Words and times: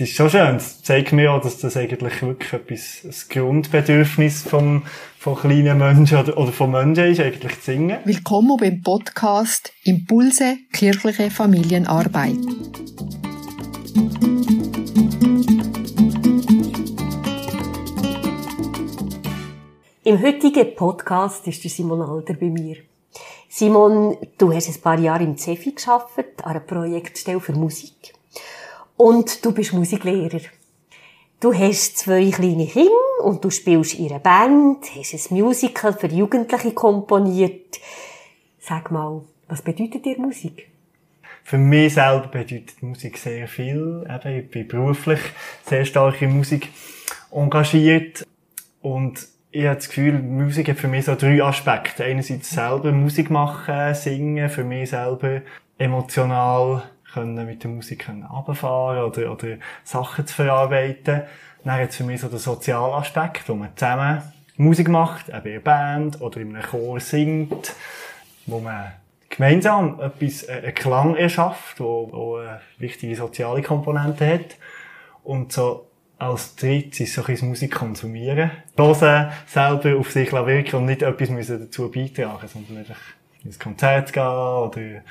es 0.00 0.10
ist 0.10 0.14
schon 0.14 0.30
schön. 0.30 0.54
Es 0.54 0.80
zeigt 0.84 1.10
mir 1.10 1.32
auch, 1.32 1.40
dass 1.40 1.58
das 1.58 1.76
eigentlich 1.76 2.22
wirklich 2.22 2.52
etwas, 2.52 3.00
ein 3.02 3.14
Grundbedürfnis 3.30 4.44
vom, 4.44 4.84
von 5.18 5.34
kleinen 5.34 5.78
Menschen 5.78 6.18
oder, 6.18 6.38
oder 6.38 6.52
von 6.52 6.70
Menschen 6.70 7.06
ist, 7.06 7.18
eigentlich 7.18 7.58
zu 7.58 7.72
singen. 7.72 7.98
Willkommen 8.04 8.56
beim 8.58 8.80
Podcast 8.80 9.72
Impulse 9.82 10.56
kirchliche 10.72 11.32
Familienarbeit. 11.32 12.36
Im 20.04 20.22
heutigen 20.22 20.76
Podcast 20.76 21.44
ist 21.48 21.64
der 21.64 21.70
Simon 21.72 22.02
Alder 22.02 22.34
bei 22.34 22.46
mir. 22.46 22.76
Simon, 23.48 24.16
du 24.38 24.52
hast 24.52 24.68
ein 24.68 24.80
paar 24.80 25.00
Jahre 25.00 25.24
im 25.24 25.36
CEFI 25.36 25.72
geschafft, 25.72 26.18
an 26.44 26.50
einer 26.52 26.60
Projektstelle 26.60 27.40
für 27.40 27.52
Musik. 27.52 28.14
Und 28.98 29.44
du 29.44 29.52
bist 29.52 29.72
Musiklehrer. 29.72 30.40
Du 31.38 31.54
hast 31.54 31.98
zwei 31.98 32.32
kleine 32.32 32.66
Kinder 32.66 32.90
und 33.22 33.44
du 33.44 33.48
spielst 33.48 33.96
einer 34.00 34.18
Band, 34.18 34.86
hast 34.96 35.30
ein 35.30 35.38
Musical 35.38 35.92
für 35.92 36.08
Jugendliche 36.08 36.72
komponiert. 36.72 37.78
Sag 38.58 38.90
mal, 38.90 39.22
was 39.46 39.62
bedeutet 39.62 40.04
dir 40.04 40.18
Musik? 40.18 40.68
Für 41.44 41.58
mich 41.58 41.94
selber 41.94 42.26
bedeutet 42.26 42.82
Musik 42.82 43.18
sehr 43.18 43.46
viel. 43.46 44.04
Eben, 44.10 44.36
ich 44.36 44.50
bin 44.50 44.66
beruflich 44.66 45.20
sehr 45.64 45.84
stark 45.84 46.20
in 46.20 46.36
Musik 46.36 46.68
engagiert. 47.30 48.26
Und 48.82 49.28
ich 49.52 49.64
habe 49.64 49.76
das 49.76 49.86
Gefühl, 49.86 50.20
Musik 50.20 50.70
hat 50.70 50.78
für 50.78 50.88
mich 50.88 51.04
so 51.04 51.14
drei 51.14 51.40
Aspekte. 51.40 52.02
Einerseits 52.02 52.50
selber 52.50 52.90
Musik 52.90 53.30
machen, 53.30 53.94
singen, 53.94 54.50
für 54.50 54.64
mich 54.64 54.90
selber 54.90 55.42
emotional 55.78 56.82
können 57.12 57.46
mit 57.46 57.62
der 57.62 57.70
Musik 57.70 58.08
runterfahren 58.08 59.04
oder, 59.04 59.32
oder 59.32 59.56
Sachen 59.84 60.26
zu 60.26 60.34
verarbeiten. 60.34 61.22
Dann 61.64 61.80
hat 61.80 61.90
es 61.90 61.96
für 61.96 62.04
mich 62.04 62.20
so 62.20 62.28
den 62.28 62.38
sozialen 62.38 62.94
Aspekt, 62.94 63.48
wo 63.48 63.54
man 63.54 63.76
zusammen 63.76 64.22
Musik 64.56 64.88
macht, 64.88 65.28
eben 65.28 65.46
in 65.46 65.52
einer 65.52 65.60
Band 65.60 66.20
oder 66.20 66.40
in 66.40 66.54
einem 66.54 66.64
Chor 66.64 66.98
singt, 67.00 67.74
wo 68.46 68.58
man 68.58 68.92
gemeinsam 69.28 70.00
etwas, 70.00 70.42
äh, 70.44 70.62
einen 70.64 70.74
Klang 70.74 71.16
erschafft, 71.16 71.80
wo, 71.80 72.08
wo 72.10 72.36
eine 72.36 72.60
wichtige 72.78 73.14
soziale 73.14 73.62
Komponente 73.62 74.26
hat. 74.26 74.56
Und 75.22 75.52
so 75.52 75.86
als 76.18 76.56
drittes 76.56 77.00
ist 77.00 77.14
so 77.14 77.22
ein 77.24 77.48
Musik 77.48 77.74
konsumieren. 77.76 78.50
Hören, 78.76 79.30
selber 79.46 79.96
auf 79.96 80.10
sich 80.10 80.32
wirken 80.32 80.76
und 80.76 80.86
nicht 80.86 81.02
etwas 81.02 81.28
müssen 81.28 81.60
dazu 81.60 81.90
beitragen, 81.90 82.48
sondern 82.48 82.78
einfach 82.78 83.00
ins 83.44 83.58
Konzert 83.58 84.12
gehen 84.12 84.22
oder 84.22 85.02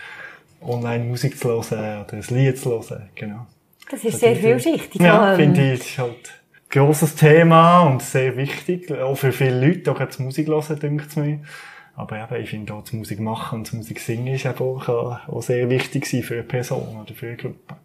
online 0.61 1.05
Musik 1.05 1.38
zu 1.39 1.50
hören 1.50 2.03
oder 2.03 2.13
ein 2.13 2.23
Lied 2.30 2.58
zu 2.58 2.72
hören, 2.72 3.09
genau. 3.16 3.45
Das 3.89 4.03
ist 4.03 4.19
sehr 4.19 4.36
vielschichtig. 4.36 5.02
Ja, 5.02 5.36
finde 5.36 5.73
ich, 5.73 5.80
ist 5.80 5.97
halt 5.97 6.09
ein 6.53 6.69
grosses 6.69 7.16
Thema 7.16 7.81
und 7.81 8.02
sehr 8.02 8.36
wichtig, 8.36 8.91
auch 8.91 9.16
für 9.16 9.31
viele 9.31 9.66
Leute, 9.66 9.91
auch 9.91 10.00
das 10.00 10.19
Musik 10.19 10.47
hören, 10.47 10.80
denkt 10.80 11.08
es 11.08 11.16
mir. 11.16 11.39
Aber 11.95 12.22
eben, 12.22 12.44
ich 12.44 12.50
finde 12.52 12.73
auch 12.73 12.83
das 12.83 12.94
Musik 12.94 13.19
machen 13.19 13.59
und 13.59 13.67
das 13.67 13.73
Musik 13.73 14.00
singen 14.00 14.28
ist 14.28 14.45
eben 14.45 14.59
auch, 14.59 14.88
auch 14.88 15.41
sehr 15.41 15.69
wichtig 15.69 16.05
für 16.05 16.33
eine 16.35 16.44
Person 16.44 17.02
oder 17.02 17.13
für 17.16 17.28
eine 17.28 17.38
Gruppe. 17.38 17.75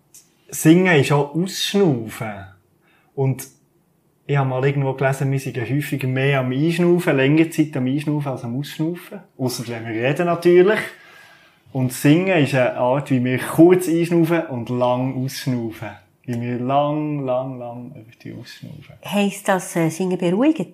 Singen 0.50 1.00
ist 1.00 1.12
auch 1.12 1.34
Ausschnaufen. 1.34 2.44
Und 3.14 3.46
ich 4.26 4.36
habe 4.36 4.48
mal 4.48 4.64
irgendwo 4.64 4.92
gelesen, 4.92 5.32
wir 5.32 5.40
sind 5.40 5.58
häufig 5.58 6.02
mehr 6.04 6.40
am 6.40 6.52
Einschnaufen, 6.52 7.16
längere 7.16 7.48
Zeit 7.48 7.74
am 7.76 7.86
Einschnaufen 7.86 8.32
als 8.32 8.44
am 8.44 8.58
Ausschnaufen. 8.58 9.20
Ausser 9.38 9.64
wenn 9.68 9.86
wir 9.86 10.08
reden 10.08 10.26
natürlich. 10.26 10.78
Und 11.72 11.92
Singen 11.92 12.44
ist 12.44 12.54
eine 12.54 12.76
Art, 12.76 13.10
wie 13.10 13.24
wir 13.24 13.38
kurz 13.38 13.88
einschnaufen 13.88 14.46
und 14.46 14.68
lang 14.68 15.24
ausschnaufen. 15.24 15.88
Wie 16.24 16.40
wir 16.40 16.58
lang, 16.58 17.24
lang, 17.24 17.58
lang 17.58 17.92
über 17.92 18.12
die 18.22 18.34
ausschnaufen. 18.34 18.94
Heisst 19.04 19.48
das, 19.48 19.74
äh, 19.74 19.88
Singen 19.88 20.18
beruhigt? 20.18 20.66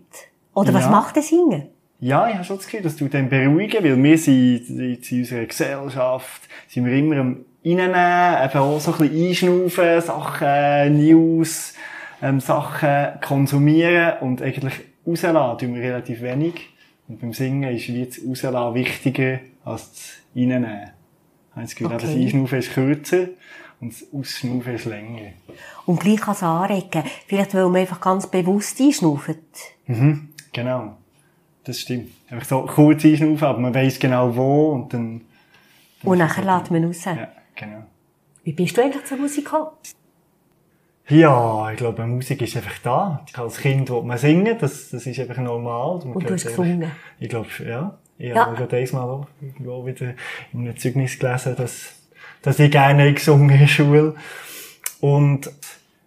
Oder 0.54 0.74
was 0.74 0.90
macht 0.90 1.16
das 1.16 1.28
Singen? 1.28 1.68
Ja, 2.00 2.28
ich 2.28 2.34
habe 2.34 2.44
schon 2.44 2.56
das 2.56 2.66
Gefühl, 2.66 2.82
das 2.82 2.96
tut 2.96 3.14
dann 3.14 3.28
beruhigen, 3.28 3.82
weil 3.82 4.02
wir 4.02 4.18
sind 4.18 4.68
in 4.68 4.98
unserer 5.18 5.46
Gesellschaft, 5.46 6.42
sind 6.68 6.84
wir 6.84 6.92
immer 6.92 7.16
am 7.16 7.44
Reinnehmen, 7.64 8.44
eben 8.44 8.58
auch 8.58 8.80
so 8.80 8.92
ein 8.92 8.98
bisschen 8.98 9.28
einschnaufen, 9.28 10.00
Sachen, 10.00 10.96
News, 10.96 11.74
ähm, 12.22 12.40
Sachen 12.40 13.20
konsumieren 13.20 14.18
und 14.20 14.42
eigentlich 14.42 14.74
rauslassen 15.06 15.58
tun 15.58 15.74
wir 15.74 15.82
relativ 15.82 16.22
wenig. 16.22 16.68
Und 17.08 17.20
beim 17.20 17.32
Singen 17.32 17.74
ist 17.74 17.88
wie 17.88 18.04
das 18.04 18.20
Rauslassen 18.24 18.74
wichtiger 18.74 19.40
als 19.64 19.90
das 19.92 20.18
Reinnehmen. 20.38 20.90
Ich 21.50 21.56
habe 21.56 21.62
das 21.62 21.74
Gefühl, 21.74 21.86
okay. 21.94 22.06
das 22.06 22.14
Einschnaufen 22.14 22.58
ist 22.58 22.72
kürzer 22.72 23.28
und 23.80 23.92
das 23.92 24.06
Ausschnaufen 24.12 24.74
ist 24.74 24.84
länger. 24.84 25.32
Und 25.86 26.00
gleich 26.00 26.20
kann 26.20 26.34
es 26.34 26.42
anregen. 26.42 27.02
Vielleicht, 27.26 27.54
weil 27.54 27.64
man 27.64 27.76
einfach 27.76 28.00
ganz 28.00 28.26
bewusst 28.26 28.80
einschnauft. 28.80 29.38
Mhm, 29.86 30.28
genau. 30.52 30.96
Das 31.64 31.80
stimmt. 31.80 32.10
Einfach 32.30 32.46
so 32.46 32.62
kurz 32.62 33.04
einschnaufen, 33.04 33.44
aber 33.46 33.58
man 33.58 33.74
weiss 33.74 33.98
genau 33.98 34.34
wo 34.34 34.72
und 34.72 34.92
dann... 34.92 35.22
dann 36.02 36.12
und 36.12 36.18
nachher 36.18 36.44
lädt 36.44 36.70
man 36.70 36.84
raus. 36.84 37.04
Ja, 37.04 37.28
genau. 37.54 37.84
Wie 38.44 38.52
bist 38.52 38.76
du 38.76 38.82
eigentlich 38.82 39.04
zur 39.04 39.18
Musik 39.18 39.44
gekommen? 39.44 39.70
Ja, 41.08 41.70
ich 41.70 41.78
glaube, 41.78 42.06
Musik 42.06 42.42
ist 42.42 42.56
einfach 42.56 42.78
da. 42.82 43.24
Als 43.34 43.58
Kind 43.58 43.88
will 43.88 44.02
man 44.02 44.18
singen, 44.18 44.56
das, 44.58 44.90
das 44.90 45.06
ist 45.06 45.18
einfach 45.18 45.38
normal. 45.38 46.00
Man 46.04 46.12
und 46.12 46.28
du 46.28 46.34
hast 46.34 46.46
gesungen? 46.46 46.90
Ich 47.18 47.30
glaube, 47.30 47.48
ja. 47.66 47.98
Ich 48.18 48.30
ja. 48.30 48.46
habe 48.46 48.56
gerade 48.56 48.76
einmal 48.76 49.26
irgendwo 49.40 49.86
wieder 49.86 50.14
in 50.52 50.60
einem 50.60 50.76
Zeugnis 50.76 51.18
gelesen, 51.18 51.54
dass, 51.56 51.92
dass 52.42 52.58
ich 52.58 52.70
gerne 52.70 53.12
gesungen 53.12 53.50
in 53.50 53.60
der 53.60 53.66
Schule. 53.66 54.14
Und 55.00 55.50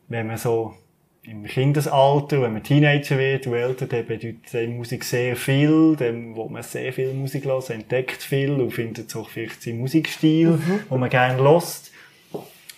wenn 0.10 0.28
man 0.28 0.38
so 0.38 0.76
im 1.24 1.46
Kindesalter, 1.46 2.42
wenn 2.42 2.54
man 2.54 2.64
Teenager 2.64 3.18
wird, 3.18 3.48
und 3.48 3.54
älter, 3.54 3.86
dann 3.86 4.06
bedeutet 4.06 4.52
die 4.52 4.68
Musik 4.68 5.04
sehr 5.04 5.36
viel, 5.36 5.96
dann 5.96 6.36
will 6.36 6.50
man 6.50 6.64
sehr 6.64 6.92
viel 6.92 7.14
Musik 7.14 7.46
hören, 7.46 7.64
entdeckt 7.70 8.24
viel 8.24 8.52
und 8.52 8.72
findet 8.72 9.10
so 9.10 9.24
vielleicht 9.24 9.62
seinen 9.62 9.80
Musikstil, 9.80 10.50
mhm. 10.50 10.80
den 10.90 11.00
man 11.00 11.10
gerne 11.10 11.42
lost. 11.42 11.92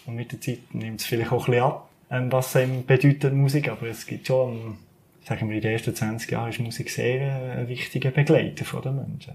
Und 0.06 0.16
mit 0.16 0.32
der 0.34 0.42
Zeit 0.42 0.60
nimmt 0.74 1.00
es 1.00 1.08
vielleicht 1.08 1.32
auch 1.32 1.48
ein 1.48 1.52
bisschen 1.52 1.64
ab 1.64 1.90
ähm, 2.14 2.32
was 2.32 2.56
einem 2.56 2.86
bedeutet 2.86 3.34
Musik, 3.34 3.70
aber 3.70 3.88
es 3.88 4.06
gibt 4.06 4.28
schon, 4.28 4.78
sagen 5.24 5.50
wir, 5.50 5.56
in 5.56 5.62
den 5.62 5.72
ersten 5.72 5.96
20 5.96 6.32
Jahren 6.32 6.50
ist 6.50 6.60
Musik 6.60 6.90
sehr 6.90 7.22
äh, 7.22 7.62
ein 7.62 7.68
wichtiger 7.68 8.12
Begleiter 8.12 8.82
den 8.82 8.96
Menschen. 8.96 9.34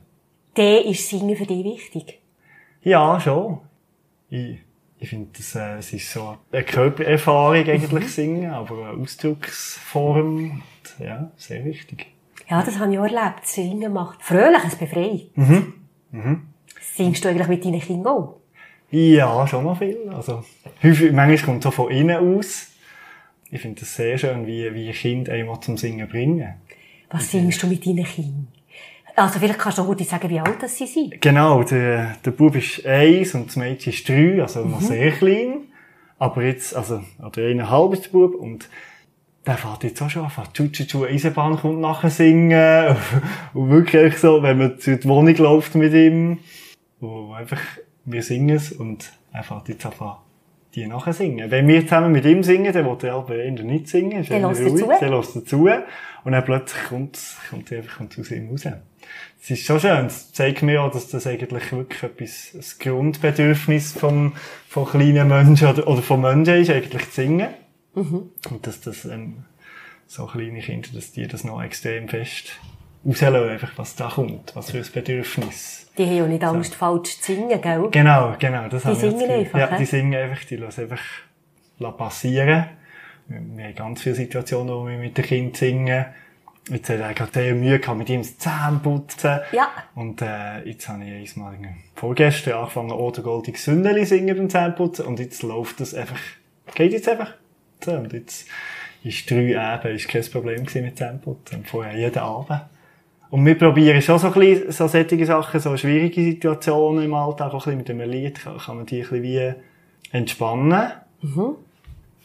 Der 0.56 0.84
ist 0.84 1.08
Singen 1.08 1.36
für 1.36 1.46
dich 1.46 1.64
wichtig? 1.64 2.20
Ja, 2.82 3.20
schon. 3.20 3.58
Ich, 4.30 4.58
ich 4.98 5.08
finde, 5.08 5.28
das, 5.36 5.54
äh, 5.54 5.78
es 5.78 5.92
ist 5.92 6.12
so 6.12 6.36
eine 6.52 6.64
Körpererfahrung 6.64 7.68
eigentlich 7.68 8.04
mhm. 8.04 8.08
Singen, 8.08 8.50
aber 8.50 8.90
eine 8.90 9.02
Ausdrucksform, 9.02 10.50
und, 10.50 11.04
ja, 11.04 11.30
sehr 11.36 11.64
wichtig. 11.64 12.06
Ja, 12.48 12.62
das 12.62 12.78
habe 12.78 12.92
ich 12.92 12.98
auch 12.98 13.04
erlebt. 13.04 13.46
Singen 13.46 13.92
macht 13.92 14.22
fröhlich, 14.22 14.64
es 14.66 14.76
befreit. 14.76 15.28
Mhm. 15.36 15.74
Mhm. 16.10 16.46
Singst 16.80 17.24
du 17.24 17.28
eigentlich 17.28 17.48
mit 17.48 17.64
deinen 17.64 17.80
Kindern 17.80 18.12
auch? 18.12 18.40
Ja, 18.90 19.46
schon 19.46 19.64
noch 19.64 19.78
viel. 19.78 20.08
Also, 20.10 20.42
häufig, 20.82 21.12
manchmal 21.12 21.38
kommt 21.38 21.58
es 21.58 21.64
so 21.64 21.70
von 21.70 21.90
innen 21.90 22.16
aus. 22.16 22.68
Ich 23.50 23.60
finde 23.60 23.82
es 23.82 23.96
sehr 23.96 24.18
schön, 24.18 24.46
wie, 24.46 24.72
wie 24.74 24.90
Kinder 24.92 25.32
einmal 25.32 25.60
zum 25.60 25.76
Singen 25.76 26.08
bringen. 26.08 26.54
Was 27.10 27.30
singst 27.30 27.62
du 27.62 27.66
mit 27.66 27.84
deinen 27.86 28.04
Kindern? 28.04 28.48
Also, 29.16 29.38
vielleicht 29.40 29.58
kannst 29.58 29.78
du 29.78 29.82
auch 29.82 29.86
gut 29.86 30.06
sagen, 30.06 30.28
wie 30.28 30.38
alt 30.38 30.68
sie 30.68 30.86
sind. 30.86 31.20
Genau, 31.20 31.62
der, 31.64 32.16
der 32.24 32.30
Bub 32.30 32.54
ist 32.54 32.86
eins 32.86 33.34
und 33.34 33.48
das 33.48 33.56
Mädchen 33.56 33.92
ist 33.92 34.08
drei, 34.08 34.40
also 34.42 34.64
noch 34.64 34.80
mhm. 34.80 34.84
sehr 34.84 35.10
klein. 35.12 35.60
Aber 36.18 36.44
jetzt, 36.44 36.76
also, 36.76 37.02
oder 37.18 37.42
eineinhalb 37.42 37.94
ist 37.94 38.04
der 38.04 38.10
Bub 38.10 38.34
und 38.34 38.68
der 39.46 39.56
fährt 39.56 39.82
jetzt 39.82 40.02
auch 40.02 40.10
schon 40.10 40.24
an, 40.24 40.72
Tschu 40.72 41.04
Eisenbahn 41.04 41.56
kommt 41.56 41.80
nachher 41.80 42.10
singen. 42.10 42.96
und 43.54 43.70
wirklich 43.70 44.18
so, 44.18 44.42
wenn 44.42 44.58
man 44.58 44.78
zur 44.78 45.02
Wohnung 45.04 45.34
läuft 45.36 45.74
mit 45.74 45.94
ihm, 45.94 46.38
wo 47.00 47.32
einfach 47.32 47.60
wir 48.04 48.22
singen 48.22 48.56
es 48.56 48.72
und 48.72 49.10
er 49.32 49.42
fährt 49.42 49.68
jetzt 49.68 49.86
einfach 49.86 50.18
die 50.74 50.86
nachher 50.86 51.12
singen. 51.12 51.50
Wenn 51.50 51.66
wir 51.66 51.82
zusammen 51.82 52.12
mit 52.12 52.24
ihm 52.24 52.42
singen, 52.42 52.72
dann 52.72 52.84
will 52.86 52.98
er 53.02 53.14
aber 53.14 53.36
eher 53.36 53.50
nicht 53.50 53.88
singen. 53.88 54.24
Der 54.24 54.40
lässt 54.40 54.60
dazu. 54.60 54.90
Der 55.00 55.10
lässt 55.10 55.36
dazu. 55.36 55.68
Und 56.24 56.32
dann 56.32 56.44
plötzlich 56.44 56.84
kommt, 56.88 57.18
kommt 57.48 57.72
er 57.72 57.78
einfach 57.78 58.00
aus 58.00 58.30
ihm 58.30 58.50
raus. 58.50 58.66
Es 59.40 59.50
ist 59.50 59.64
schon 59.64 59.80
schön. 59.80 60.06
Es 60.06 60.32
zeigt 60.32 60.62
mir 60.62 60.82
auch, 60.82 60.90
dass 60.90 61.08
das 61.08 61.26
eigentlich 61.26 61.72
wirklich 61.72 62.02
etwas, 62.02 62.54
ein 62.54 62.84
Grundbedürfnis 62.84 63.92
vom, 63.92 64.34
von 64.68 64.86
kleinen 64.86 65.28
Menschen 65.28 65.68
oder, 65.68 65.88
oder 65.88 66.02
von 66.02 66.20
Menschen 66.20 66.56
ist, 66.56 66.70
eigentlich 66.70 67.08
zu 67.10 67.22
singen. 67.22 67.48
Mhm. 67.94 68.30
Und 68.50 68.66
dass 68.66 68.80
das, 68.80 69.04
ähm, 69.04 69.44
so 70.08 70.26
kleine 70.26 70.60
Kinder, 70.60 70.88
dass 70.94 71.12
die 71.12 71.28
das 71.28 71.44
noch 71.44 71.62
extrem 71.62 72.08
fest 72.08 72.58
rauslassen, 73.06 73.48
einfach 73.48 73.72
was 73.76 73.94
da 73.94 74.08
kommt, 74.08 74.56
was 74.56 74.70
für 74.70 74.78
ein 74.78 74.86
Bedürfnis. 74.92 75.87
Die 75.98 76.06
haben 76.06 76.16
ja 76.16 76.26
nicht 76.26 76.44
Angst, 76.44 76.72
so. 76.72 76.78
falsch 76.78 77.20
zu 77.20 77.34
singen, 77.34 77.60
gell? 77.60 77.88
Genau, 77.90 78.34
genau. 78.38 78.68
Das 78.68 78.84
die 78.84 78.94
singen 78.94 79.30
einfach, 79.30 79.58
Ja, 79.58 79.76
die 79.76 79.84
singen 79.84 80.14
einfach, 80.14 80.44
die 80.44 80.56
lassen 80.56 80.82
einfach 80.82 81.02
passieren. 81.96 82.66
Wir 83.26 83.64
haben 83.64 83.74
ganz 83.74 84.02
viele 84.02 84.14
Situationen, 84.14 84.74
wo 84.74 84.86
wir 84.86 84.96
mit 84.96 85.18
dem 85.18 85.24
Kind 85.24 85.56
singen. 85.56 86.06
Jetzt 86.70 86.90
hat 86.90 87.00
er 87.00 87.14
gerade 87.14 87.32
sehr 87.32 87.54
Mühe 87.54 87.78
gehabt, 87.78 87.98
mit 87.98 88.10
ihm 88.10 88.20
das 88.20 88.38
Zähneputzen. 88.38 89.40
Ja. 89.52 89.68
Und, 89.94 90.22
äh, 90.22 90.62
jetzt 90.64 90.88
habe 90.88 91.04
ich 91.04 91.36
einmal 91.36 91.56
vorgestern 91.94 92.54
angefangen, 92.54 92.92
oder 92.92 93.22
goldig 93.22 93.58
Sündeli 93.58 94.04
singen 94.04 94.36
beim 94.36 94.50
Zähneputzen. 94.50 95.06
Und 95.06 95.18
jetzt 95.18 95.42
läuft 95.42 95.80
das 95.80 95.94
einfach, 95.94 96.20
geht 96.74 96.92
jetzt 96.92 97.08
einfach. 97.08 97.32
putzen. 97.78 97.98
Und 97.98 98.12
jetzt 98.12 98.46
ist 99.02 99.30
drei 99.30 99.50
eben, 99.50 99.96
ist 99.96 100.08
kein 100.08 100.24
Problem 100.30 100.64
gewesen 100.64 100.84
mit 100.84 100.98
Zähneputzen. 100.98 101.58
Und 101.58 101.68
vorher 101.68 101.96
jeden 101.96 102.18
Abend. 102.18 102.62
Und 103.30 103.44
wir 103.44 103.58
probieren 103.58 104.00
schon 104.00 104.18
so 104.18 104.28
ein 104.28 104.32
bisschen, 104.32 104.72
so 104.72 104.88
solche 104.88 105.26
Sachen, 105.26 105.60
so 105.60 105.76
schwierige 105.76 106.22
Situationen 106.22 107.04
im 107.04 107.14
Alltag, 107.14 107.52
auch 107.52 107.66
ein 107.66 107.78
bisschen 107.78 107.98
mit 107.98 108.08
einem 108.08 108.10
Lied, 108.10 108.40
kann, 108.40 108.58
kann 108.58 108.76
man 108.76 108.86
die 108.86 108.96
ein 108.96 109.02
bisschen 109.02 109.22
wie 109.22 109.52
entspannen. 110.12 110.92
Mhm. 111.20 111.56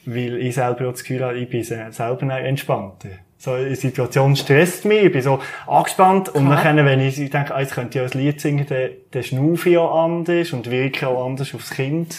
Weil 0.06 0.38
ich 0.38 0.56
selber 0.56 0.88
auch 0.88 0.92
das 0.92 1.04
Gefühl 1.04 1.24
habe, 1.24 1.38
ich 1.38 1.50
bin 1.50 1.64
selber 1.64 2.40
entspannter. 2.40 3.10
So 3.38 3.52
eine 3.52 3.76
Situation 3.76 4.36
stresst 4.38 4.86
mich, 4.86 5.04
ich 5.04 5.12
bin 5.12 5.22
so 5.22 5.40
angespannt 5.68 6.30
und 6.30 6.50
dann, 6.50 6.86
wenn 6.86 7.02
ich 7.02 7.16
denke, 7.16 7.54
ah, 7.54 7.60
jetzt 7.60 7.74
könnte 7.74 8.00
ich 8.00 8.06
auch 8.06 8.14
ein 8.14 8.22
Lied 8.22 8.40
singen, 8.40 8.66
dann, 8.70 8.92
dann 9.12 9.24
schnaufe 9.24 9.70
ich 9.70 9.78
auch 9.78 10.06
anders 10.06 10.54
und 10.54 10.72
wirke 10.72 11.08
auch 11.10 11.26
anders 11.26 11.54
aufs 11.54 11.72
Kind. 11.72 12.16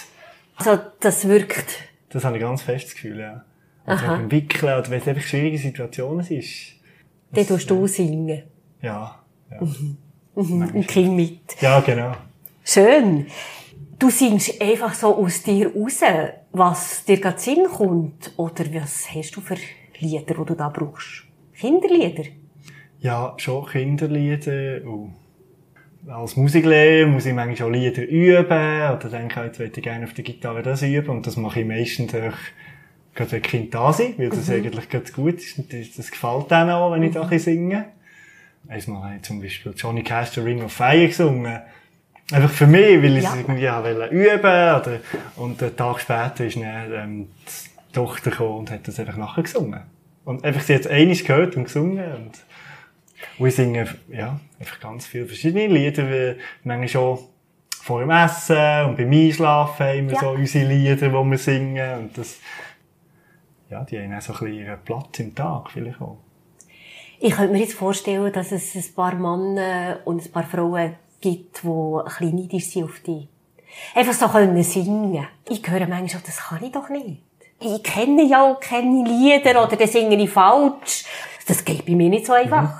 Also, 0.56 0.78
das 1.00 1.26
wirkt? 1.26 1.78
Das 2.10 2.24
habe 2.24 2.36
ich 2.36 2.42
ganz 2.42 2.60
fest 2.62 2.88
das 2.88 2.94
Gefühl, 2.94 3.20
ja. 3.20 3.44
Also 3.86 4.06
beim 4.06 4.30
Wickeln 4.30 4.78
oder 4.78 4.90
wenn 4.90 5.00
es 5.00 5.08
einfach 5.08 5.22
schwierige 5.22 5.58
Situationen 5.58 6.24
sind. 6.24 6.44
Dann 7.32 7.46
tust 7.46 7.70
du 7.70 7.86
singen. 7.86 8.44
Ja, 8.84 9.18
ja. 9.50 9.60
Mhm. 9.62 9.96
Mhm. 10.34 10.62
Ein 10.74 10.86
Kind 10.86 11.16
mit. 11.16 11.56
Ja, 11.62 11.80
genau. 11.80 12.12
Schön. 12.62 13.26
Du 13.98 14.10
singst 14.10 14.60
einfach 14.60 14.92
so 14.92 15.16
aus 15.16 15.42
dir 15.42 15.72
raus, 15.74 16.00
was 16.52 17.04
dir 17.06 17.18
gerade 17.18 17.38
Sinn 17.38 17.64
kommt. 17.64 18.32
Oder 18.36 18.64
was 18.74 19.08
hast 19.14 19.36
du 19.36 19.40
für 19.40 19.56
Lieder, 20.00 20.34
die 20.34 20.44
du 20.44 20.54
da 20.54 20.68
brauchst? 20.68 21.24
Kinderlieder? 21.54 22.24
Ja, 23.00 23.32
schon 23.38 23.64
Kinderlieder. 23.66 24.84
Oh. 24.86 25.08
Als 26.06 26.36
Musiklehrer 26.36 27.08
muss 27.08 27.24
ich 27.24 27.32
manchmal 27.32 27.68
auch 27.70 27.72
Lieder 27.72 28.06
üben. 28.06 28.44
Oder 28.44 29.08
denke 29.10 29.40
ich, 29.40 29.46
jetzt 29.46 29.60
möchte 29.60 29.80
ich 29.80 29.84
gerne 29.84 30.04
auf 30.04 30.12
der 30.12 30.24
Gitarre 30.24 30.62
das 30.62 30.82
üben. 30.82 31.08
Und 31.08 31.26
das 31.26 31.38
mache 31.38 31.60
ich 31.60 31.66
meistens 31.66 32.12
durch 32.12 32.34
gerade 33.14 33.30
wenn 33.30 33.42
Kind 33.42 33.72
da 33.72 33.92
sind, 33.92 34.18
weil 34.18 34.28
das 34.28 34.48
mhm. 34.48 34.54
eigentlich 34.54 34.88
ganz 34.90 35.12
gut 35.12 35.36
ist. 35.36 35.58
Und 35.58 35.72
das, 35.72 35.92
das 35.96 36.10
gefällt 36.10 36.50
denen 36.50 36.70
auch, 36.70 36.92
wenn 36.92 37.04
ich 37.04 37.14
mhm. 37.14 37.28
da 37.30 37.38
singe. 37.38 37.86
Einmal 38.68 39.02
habe 39.02 39.16
ich 39.16 39.22
zum 39.22 39.40
Beispiel 39.40 39.74
Johnny 39.76 40.02
Cash 40.02 40.30
The 40.30 40.40
Ring 40.40 40.62
of 40.62 40.72
Fire 40.72 41.06
gesungen. 41.06 41.60
Einfach 42.32 42.50
für 42.50 42.66
mich, 42.66 43.02
weil 43.02 43.18
ich 43.18 43.24
ja. 43.24 43.30
es 43.30 43.36
irgendwie 43.36 43.68
auch 43.68 43.84
üben 44.10 44.38
oder, 44.40 45.00
und 45.36 45.62
einen 45.62 45.76
Tag 45.76 46.00
später 46.00 46.46
ist 46.46 46.56
dann, 46.56 46.92
ähm, 46.92 47.28
die 47.46 47.92
Tochter 47.92 48.30
gekommen 48.30 48.60
und 48.60 48.70
hat 48.70 48.88
das 48.88 48.98
einfach 48.98 49.16
nachher 49.16 49.42
gesungen. 49.42 49.82
Und 50.24 50.42
einfach, 50.42 50.62
sie 50.62 50.74
hat 50.74 50.82
es 50.82 50.86
einmal 50.86 51.16
gehört 51.16 51.56
und 51.56 51.64
gesungen 51.64 52.04
und, 52.12 52.32
und 53.38 53.46
ich 53.46 53.54
singe, 53.54 53.86
ja, 54.08 54.40
einfach 54.58 54.80
ganz 54.80 55.06
viele 55.06 55.26
verschiedene 55.26 55.66
Lieder, 55.66 56.08
wie 56.08 56.40
manchmal 56.62 56.88
schon 56.88 57.18
vor 57.82 58.00
dem 58.00 58.10
Essen 58.10 58.86
und 58.86 58.96
beim 58.96 59.12
Einschlafen 59.12 59.86
haben 59.86 60.08
wir 60.08 60.14
ja. 60.14 60.20
so 60.20 60.30
unsere 60.30 60.66
Lieder, 60.66 61.08
die 61.08 61.12
wir 61.12 61.38
singen 61.38 61.98
und 61.98 62.16
das, 62.16 62.38
ja, 63.68 63.84
die 63.84 63.98
haben 63.98 64.14
auch 64.14 64.22
so 64.22 64.32
ein 64.32 64.38
bisschen 64.38 64.54
ihren 64.54 64.78
Platz 64.82 65.18
im 65.18 65.34
Tag 65.34 65.70
vielleicht 65.70 66.00
auch. 66.00 66.16
Ich 67.26 67.32
könnte 67.32 67.54
mir 67.54 67.60
jetzt 67.60 67.72
vorstellen, 67.72 68.30
dass 68.34 68.52
es 68.52 68.74
ein 68.74 68.94
paar 68.94 69.14
Männer 69.14 70.00
und 70.04 70.22
ein 70.22 70.30
paar 70.30 70.44
Frauen 70.44 70.94
gibt, 71.22 71.62
die 71.62 71.66
ein 71.66 72.04
bisschen 72.04 72.36
neidisch 72.36 72.66
sind 72.66 72.84
auf 72.84 73.00
dich. 73.00 73.28
Einfach 73.94 74.12
so 74.12 74.28
können 74.28 74.62
singen. 74.62 75.26
Ich 75.48 75.62
höre 75.66 75.88
manchmal, 75.88 76.22
das 76.26 76.36
kann 76.36 76.62
ich 76.62 76.72
doch 76.72 76.90
nicht. 76.90 77.22
Ich 77.62 77.82
kenne 77.82 78.28
ja 78.28 78.42
auch 78.42 78.60
keine 78.60 79.08
Lieder 79.08 79.64
oder 79.64 79.74
dann 79.74 79.88
singe 79.88 80.22
ich 80.22 80.28
falsch. 80.28 81.06
Das 81.46 81.64
geht 81.64 81.86
bei 81.86 81.94
mir 81.94 82.10
nicht 82.10 82.26
so 82.26 82.34
einfach. 82.34 82.62
Mhm. 82.62 82.78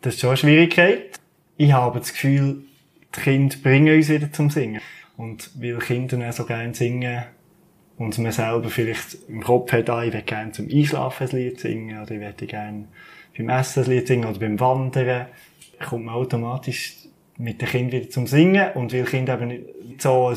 Das 0.00 0.14
ist 0.14 0.20
schon 0.22 0.30
eine 0.30 0.38
Schwierigkeit. 0.38 1.20
Ich 1.56 1.72
habe 1.72 2.00
das 2.00 2.12
Gefühl, 2.12 2.64
die 3.14 3.20
Kinder 3.20 3.56
bringen 3.62 3.94
uns 3.94 4.08
wieder 4.08 4.32
zum 4.32 4.50
Singen. 4.50 4.80
Und 5.16 5.52
weil 5.54 5.78
Kinder 5.78 6.32
so 6.32 6.44
gerne 6.46 6.74
singen 6.74 7.26
und 7.96 8.18
man 8.18 8.32
selber 8.32 8.70
vielleicht 8.70 9.18
im 9.28 9.44
Kopf 9.44 9.70
hat, 9.70 9.88
ah, 9.88 10.02
ich 10.02 10.12
will 10.12 10.22
gerne 10.22 10.50
zum 10.50 10.68
Einschlafen 10.68 11.28
ein 11.28 11.36
Lied 11.36 11.60
singen 11.60 12.02
oder 12.02 12.10
ich 12.10 12.18
möchte 12.18 12.46
gerne 12.48 12.88
beim 13.38 13.48
Essen 13.48 13.84
ein 13.84 13.90
Lied 13.90 14.06
singen 14.06 14.28
oder 14.28 14.38
beim 14.38 14.58
Wandern, 14.58 15.26
kommt 15.88 16.04
man 16.04 16.14
automatisch 16.16 16.94
mit 17.38 17.60
den 17.60 17.68
Kindern 17.68 18.00
wieder 18.00 18.10
zum 18.10 18.26
Singen. 18.26 18.72
Und 18.74 18.92
weil 18.92 19.04
Kinder 19.04 19.34
eben 19.34 19.48
nicht 19.48 20.02
so 20.02 20.28
ein 20.28 20.36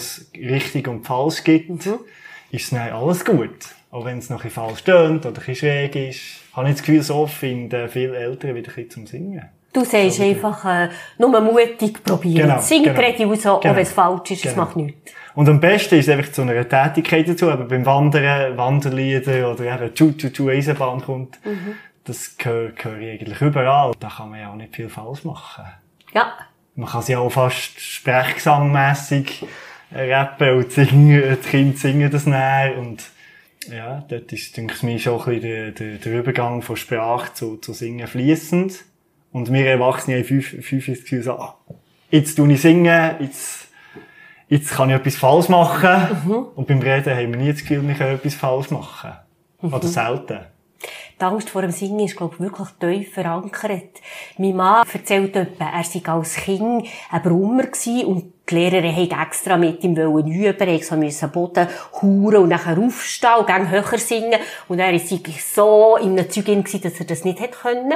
richtig 0.50 0.88
und 0.88 1.06
falsch 1.06 1.44
gibt, 1.44 1.86
mhm. 1.86 2.00
ist 2.52 2.64
es 2.66 2.70
dann 2.70 2.92
alles 2.92 3.26
gut. 3.26 3.76
Auch 3.90 4.06
wenn 4.06 4.20
es 4.20 4.30
noch 4.30 4.44
ein 4.44 4.52
falsch 4.52 4.80
stöhnt 4.80 5.26
oder 5.26 5.42
ein 5.46 5.56
schräg 5.56 5.96
ist, 5.96 6.20
habe 6.54 6.70
ich 6.70 6.76
das 6.76 6.84
Gefühl, 6.84 7.02
so 7.02 7.28
finden 7.28 7.90
viele 7.90 8.16
Eltern 8.16 8.56
wieder 8.56 8.72
ein 8.76 8.90
zum 8.90 9.08
Singen. 9.08 9.50
Du 9.74 9.86
sagst 9.86 10.18
so, 10.18 10.24
einfach, 10.24 10.66
äh, 10.66 10.90
nur 11.18 11.42
mutig 11.42 12.04
probieren. 12.04 12.50
Genau, 12.50 12.62
Sing 12.62 12.84
genau, 12.84 13.00
ready 13.00 13.24
raus, 13.24 13.42
genau, 13.42 13.56
auch 13.56 13.64
wenn 13.64 13.78
es 13.78 13.92
falsch 13.92 14.32
ist, 14.32 14.44
genau. 14.44 14.52
es 14.52 14.58
macht 14.58 14.76
nichts. 14.76 15.14
Und 15.34 15.48
am 15.48 15.62
besten 15.62 15.96
ist 15.96 16.10
einfach 16.10 16.30
zu 16.30 16.42
einer 16.42 16.68
Tätigkeit 16.68 17.28
dazu, 17.30 17.50
aber 17.50 17.64
beim 17.64 17.86
Wandern, 17.86 18.58
Wanderlieder 18.58 19.50
oder 19.50 19.74
eben 19.74 19.94
Chu-Chu-Chu 19.94 20.50
Eisenbahn 20.50 21.02
kommt. 21.02 21.40
Mhm 21.46 21.76
das 22.04 22.38
gehört, 22.38 22.78
gehört 22.78 23.02
eigentlich 23.02 23.42
überall. 23.42 23.94
Da 24.00 24.10
kann 24.10 24.30
man 24.30 24.40
ja 24.40 24.52
auch 24.52 24.56
nicht 24.56 24.76
viel 24.76 24.90
falsch 24.90 25.24
machen. 25.24 25.66
Ja. 26.14 26.34
Man 26.76 26.90
kann 26.90 27.02
sie 27.02 27.16
auch 27.16 27.30
fast 27.30 27.80
sprechgesangmässig 27.80 29.46
rappen 29.94 30.58
und 30.58 30.72
singen, 30.72 31.38
die 31.44 31.50
Kinder 31.50 31.78
singen 31.78 32.12
das 32.12 32.26
näher 32.26 32.78
und 32.78 33.04
ja, 33.70 34.04
dort 34.08 34.32
ist, 34.34 34.58
denke 34.58 34.74
ich 34.76 34.84
mir, 34.84 34.98
schon 34.98 35.20
ein 35.20 35.26
bisschen 35.26 35.42
der, 35.42 35.72
der, 35.72 35.98
der 35.98 36.20
Übergang 36.20 36.62
von 36.62 36.76
Sprache 36.76 37.34
zu, 37.34 37.58
zu 37.58 37.74
Singen 37.74 38.08
fließend. 38.08 38.84
Und 39.32 39.54
wir 39.54 39.68
Erwachsene 39.68 40.18
haben 40.18 40.26
fünf, 40.26 40.48
fünf 40.66 40.86
das 40.88 41.02
Gefühl, 41.02 41.22
so, 41.22 41.34
ah, 41.34 41.58
jetzt 42.10 42.36
tue 42.36 42.52
ich 42.52 42.60
singen, 42.60 43.16
jetzt, 43.20 43.68
jetzt 44.50 44.72
kann 44.72 44.90
ich 44.90 44.96
etwas 44.96 45.16
falsch 45.16 45.48
machen. 45.48 46.26
Mhm. 46.26 46.48
Und 46.56 46.68
beim 46.68 46.80
Reden 46.80 47.16
haben 47.16 47.34
wir 47.34 47.40
nie 47.40 47.52
das 47.52 47.62
Gefühl, 47.62 47.88
wir 47.88 47.94
können 47.94 48.16
etwas 48.16 48.34
falsch 48.34 48.72
machen. 48.72 49.12
Mhm. 49.62 49.74
Oder 49.74 49.88
selten 49.88 50.40
die 51.22 51.26
Angst 51.26 51.50
vor 51.50 51.62
dem 51.62 51.72
Singen 51.72 52.00
ist, 52.00 52.18
glaube 52.18 52.36
ich, 52.36 52.42
wirklich 52.42 52.68
tief 52.80 53.14
verankert. 53.14 54.02
Mein 54.38 54.56
Mann 54.56 54.88
erzählt 54.92 55.36
etwa, 55.36 55.66
er 55.66 55.84
sei 55.84 56.02
als 56.06 56.36
Kind 56.36 56.88
ein 57.12 57.22
Brummer 57.22 57.68
gewesen 57.68 58.06
und 58.06 58.34
die 58.50 58.56
Lehrerin 58.56 58.96
hat 58.96 59.28
extra 59.28 59.56
mit 59.56 59.84
ihm 59.84 59.96
üben 59.96 60.68
Er 60.68 60.80
so 60.84 60.96
müssen 60.98 61.32
Boden 61.32 61.68
huren 62.02 62.44
und 62.44 62.50
nachher 62.50 62.78
aufstehen 62.78 63.36
und 63.40 63.48
gerne 63.48 63.70
höher 63.70 63.98
singen. 63.98 64.40
Und 64.68 64.80
er 64.80 64.92
war 64.92 65.00
so 65.00 65.98
in 65.98 66.20
einem 66.20 66.30
Zeug 66.30 66.46
gewesen, 66.46 66.82
dass 66.82 67.00
er 67.00 67.06
das 67.06 67.24
nicht 67.24 67.40
hätte 67.40 67.58
können. 67.58 67.94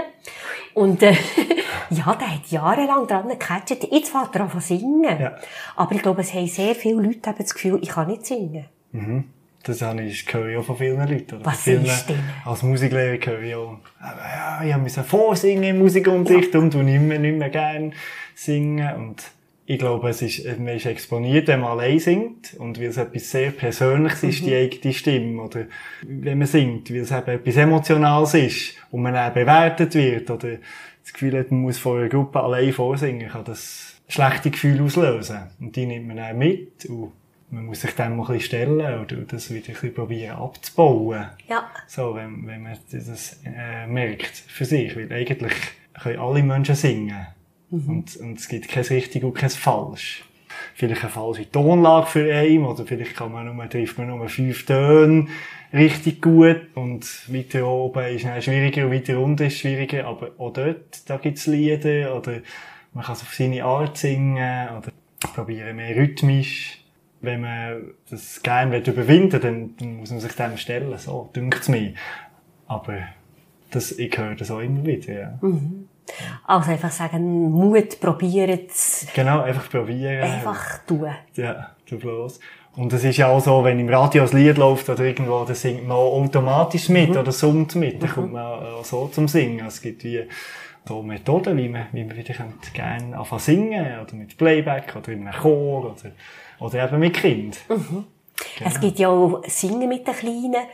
Und, 0.73 1.03
äh, 1.03 1.11
ja, 1.89 2.15
der 2.15 2.35
hat 2.35 2.47
jahrelang 2.49 3.07
dran 3.07 3.27
gecatcht. 3.27 3.91
Jetzt 3.91 4.11
fährt 4.11 4.35
er 4.35 4.41
an 4.41 4.51
zu 4.51 4.59
singen. 4.59 5.19
Ja. 5.19 5.35
Aber 5.75 5.93
ich 5.93 6.01
glaube, 6.01 6.21
es 6.21 6.33
haben 6.33 6.47
sehr 6.47 6.75
viele 6.75 7.01
Leute 7.01 7.33
das 7.37 7.53
Gefühl, 7.53 7.79
ich 7.81 7.89
kann 7.89 8.07
nicht 8.07 8.25
singen. 8.25 8.65
Mhm. 8.91 9.25
Das 9.65 9.81
habe 9.81 10.03
ich, 10.03 10.31
höre 10.31 10.49
ich 10.49 10.57
auch 10.57 10.63
von 10.63 10.77
vielen 10.77 10.99
Leuten. 10.99 11.37
Oder? 11.37 11.45
Was 11.45 11.63
vielen, 11.63 11.85
ist 11.85 12.07
denn? 12.07 12.19
Als 12.45 12.61
Musiklehrer 12.61 13.17
höre 13.25 13.41
ich 13.41 13.55
auch, 13.55 13.79
ja, 13.99 14.63
ich 14.63 14.77
musste 14.77 15.03
vorsingen 15.03 15.63
im 15.63 15.79
Musikunterricht 15.79 16.53
ja. 16.53 16.59
und 16.59 16.75
nicht 16.75 17.01
mehr, 17.01 17.17
nicht 17.17 17.35
mehr 17.35 17.49
gerne 17.49 17.89
singen. 18.35 18.95
Und 18.95 19.23
ich 19.65 19.79
glaube, 19.79 20.09
es 20.09 20.21
ist, 20.21 20.45
man 20.59 20.75
ist 20.75 20.85
exponiert, 20.85 21.47
wenn 21.47 21.61
man 21.61 21.71
allein 21.71 21.97
singt. 21.97 22.53
Und 22.59 22.79
weil 22.79 22.89
es 22.89 22.97
etwas 22.97 23.31
sehr 23.31 23.49
Persönliches 23.49 24.21
ist, 24.21 24.41
mhm. 24.43 24.45
die 24.45 24.55
eigene 24.55 24.93
Stimme. 24.93 25.41
Oder 25.41 25.65
wenn 26.03 26.37
man 26.37 26.47
singt, 26.47 26.91
weil 26.91 26.99
es 26.99 27.11
eben 27.11 27.27
etwas 27.27 27.55
Emotionales 27.55 28.33
ist 28.35 28.75
und 28.91 29.01
man 29.01 29.17
auch 29.17 29.33
bewertet 29.33 29.95
wird. 29.95 30.29
Oder 30.29 30.57
das 31.01 31.11
Gefühl 31.11 31.39
hat, 31.39 31.49
man 31.49 31.61
muss 31.61 31.79
vor 31.79 31.97
einer 31.97 32.09
Gruppe 32.09 32.39
allein 32.39 32.71
vorsingen, 32.71 33.29
kann 33.29 33.45
das 33.45 33.95
schlechte 34.07 34.51
Gefühle 34.51 34.83
auslösen. 34.83 35.39
Und 35.59 35.75
die 35.75 35.87
nimmt 35.87 36.07
man 36.07 36.19
auch 36.19 36.33
mit. 36.33 36.85
Und 36.85 37.13
man 37.51 37.65
muss 37.65 37.81
sich 37.81 37.91
dem 37.91 38.17
mal 38.17 38.23
ein 38.23 38.33
bisschen 38.33 38.41
stellen 38.41 38.99
oder 38.99 39.15
das 39.27 39.49
wieder 39.49 39.67
ein 39.67 39.73
bisschen 39.73 39.93
probieren 39.93 40.37
abzubauen. 40.37 41.27
Ja. 41.47 41.69
So, 41.87 42.15
wenn, 42.15 42.45
wenn 42.47 42.63
man 42.63 42.77
das 42.91 43.39
äh, 43.45 43.87
merkt 43.87 44.35
für 44.35 44.65
sich. 44.65 44.95
Weil 44.95 45.11
eigentlich 45.11 45.53
können 46.01 46.19
alle 46.19 46.43
Menschen 46.43 46.75
singen. 46.75 47.27
Mhm. 47.69 47.89
Und, 47.89 48.15
und 48.17 48.39
es 48.39 48.47
gibt 48.47 48.67
kein 48.67 48.83
richtig 48.83 49.23
und 49.23 49.33
kein 49.33 49.49
falsch. 49.49 50.23
Vielleicht 50.73 51.03
eine 51.03 51.11
falsche 51.11 51.49
Tonlage 51.49 52.07
für 52.07 52.33
einen, 52.33 52.65
oder 52.65 52.85
vielleicht 52.85 53.15
kann 53.15 53.31
man 53.31 53.53
nur, 53.53 53.69
trifft 53.69 53.97
man 53.97 54.07
nur 54.07 54.27
fünf 54.27 54.65
Töne 54.65 55.27
richtig 55.71 56.21
gut. 56.21 56.61
Und 56.73 57.05
weiter 57.31 57.67
oben 57.67 58.05
ist 58.07 58.25
es 58.25 58.45
schwieriger 58.45 58.85
und 58.85 58.93
weiter 58.93 59.19
unten 59.19 59.45
ist 59.45 59.59
schwieriger. 59.59 60.07
Aber 60.07 60.31
auch 60.37 60.51
dort, 60.51 61.09
da 61.09 61.17
gibt's 61.17 61.45
Lieder, 61.45 62.15
oder 62.15 62.39
man 62.93 63.03
kann 63.05 63.15
es 63.15 63.21
auf 63.21 63.33
seine 63.33 63.63
Art 63.63 63.97
singen, 63.97 64.69
oder 64.69 64.91
probieren 65.33 65.75
mehr 65.75 65.95
rhythmisch 65.95 66.84
wenn 67.25 67.41
man 67.41 67.91
das 68.09 68.41
gerne 68.41 68.77
überwinden 68.77 69.43
will, 69.43 69.69
dann 69.77 69.97
muss 69.97 70.11
man 70.11 70.19
sich 70.19 70.33
dem 70.33 70.57
stellen, 70.57 70.97
so, 70.97 71.29
dünkt's 71.35 71.67
mir. 71.67 71.93
Aber 72.67 72.97
das, 73.71 73.91
ich 73.93 74.17
höre 74.17 74.35
das 74.35 74.51
auch 74.51 74.59
immer 74.59 74.85
wieder, 74.85 75.13
ja. 75.13 75.39
Mhm. 75.41 75.89
Also 76.45 76.71
einfach 76.71 76.91
sagen, 76.91 77.51
Mut, 77.51 77.99
probieren 77.99 78.59
Genau, 79.13 79.41
einfach 79.41 79.69
probieren. 79.69 80.21
Einfach 80.21 80.79
tun. 80.85 81.09
Ja, 81.33 81.71
du 81.89 81.97
bloß. 81.97 82.39
Und 82.75 82.91
es 82.93 83.03
ist 83.03 83.17
ja 83.17 83.27
auch 83.27 83.39
so, 83.39 83.63
wenn 83.63 83.79
im 83.79 83.89
Radio 83.89 84.23
ein 84.23 84.37
Lied 84.37 84.57
läuft 84.57 84.89
oder 84.89 85.03
irgendwo, 85.03 85.45
dann 85.45 85.55
singt 85.55 85.87
man 85.87 85.97
automatisch 85.97 86.89
mit 86.89 87.11
mhm. 87.11 87.17
oder 87.17 87.31
summt 87.31 87.75
mit, 87.75 88.01
dann 88.01 88.09
mhm. 88.09 88.13
kommt 88.13 88.33
man 88.33 88.43
auch 88.43 88.85
so 88.85 89.07
zum 89.07 89.27
Singen. 89.27 89.65
Es 89.65 89.81
gibt 89.81 90.03
wie 90.03 90.23
so 90.87 91.01
Methoden, 91.01 91.57
wie 91.57 91.69
man, 91.69 91.87
wie 91.91 92.03
man 92.03 92.15
wieder 92.15 92.35
gerne 92.73 93.17
anfangen 93.17 93.41
singen 93.41 93.99
oder 93.99 94.15
mit 94.15 94.37
Playback 94.37 94.95
oder 94.95 95.09
in 95.09 95.27
einem 95.27 95.39
Chor 95.39 95.91
oder 95.91 96.11
oder 96.59 96.85
eben 96.85 96.99
mit 96.99 97.13
Kind. 97.15 97.57
Mhm. 97.69 98.05
Es 98.63 98.79
gibt 98.79 98.99
ja 98.99 99.09
auch 99.09 99.43
Singen 99.47 99.89
mit 99.89 100.07
den 100.07 100.13
Kleinen. 100.13 100.65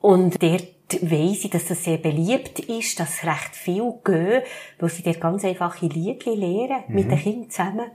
Und 0.00 0.42
dort 0.42 1.02
weiss 1.02 1.44
ich, 1.44 1.50
dass 1.50 1.66
das 1.66 1.84
sehr 1.84 1.98
beliebt 1.98 2.60
ist, 2.60 2.98
dass 2.98 3.24
recht 3.24 3.54
viel 3.54 3.92
gehen, 4.04 4.42
weil 4.78 4.88
sie 4.88 5.02
dort 5.02 5.20
ganz 5.20 5.44
einfache 5.44 5.86
Liedchen 5.86 6.38
lernen, 6.38 6.84
mit 6.88 7.10
den 7.10 7.18
Kindern 7.18 7.50
zusammen. 7.50 7.90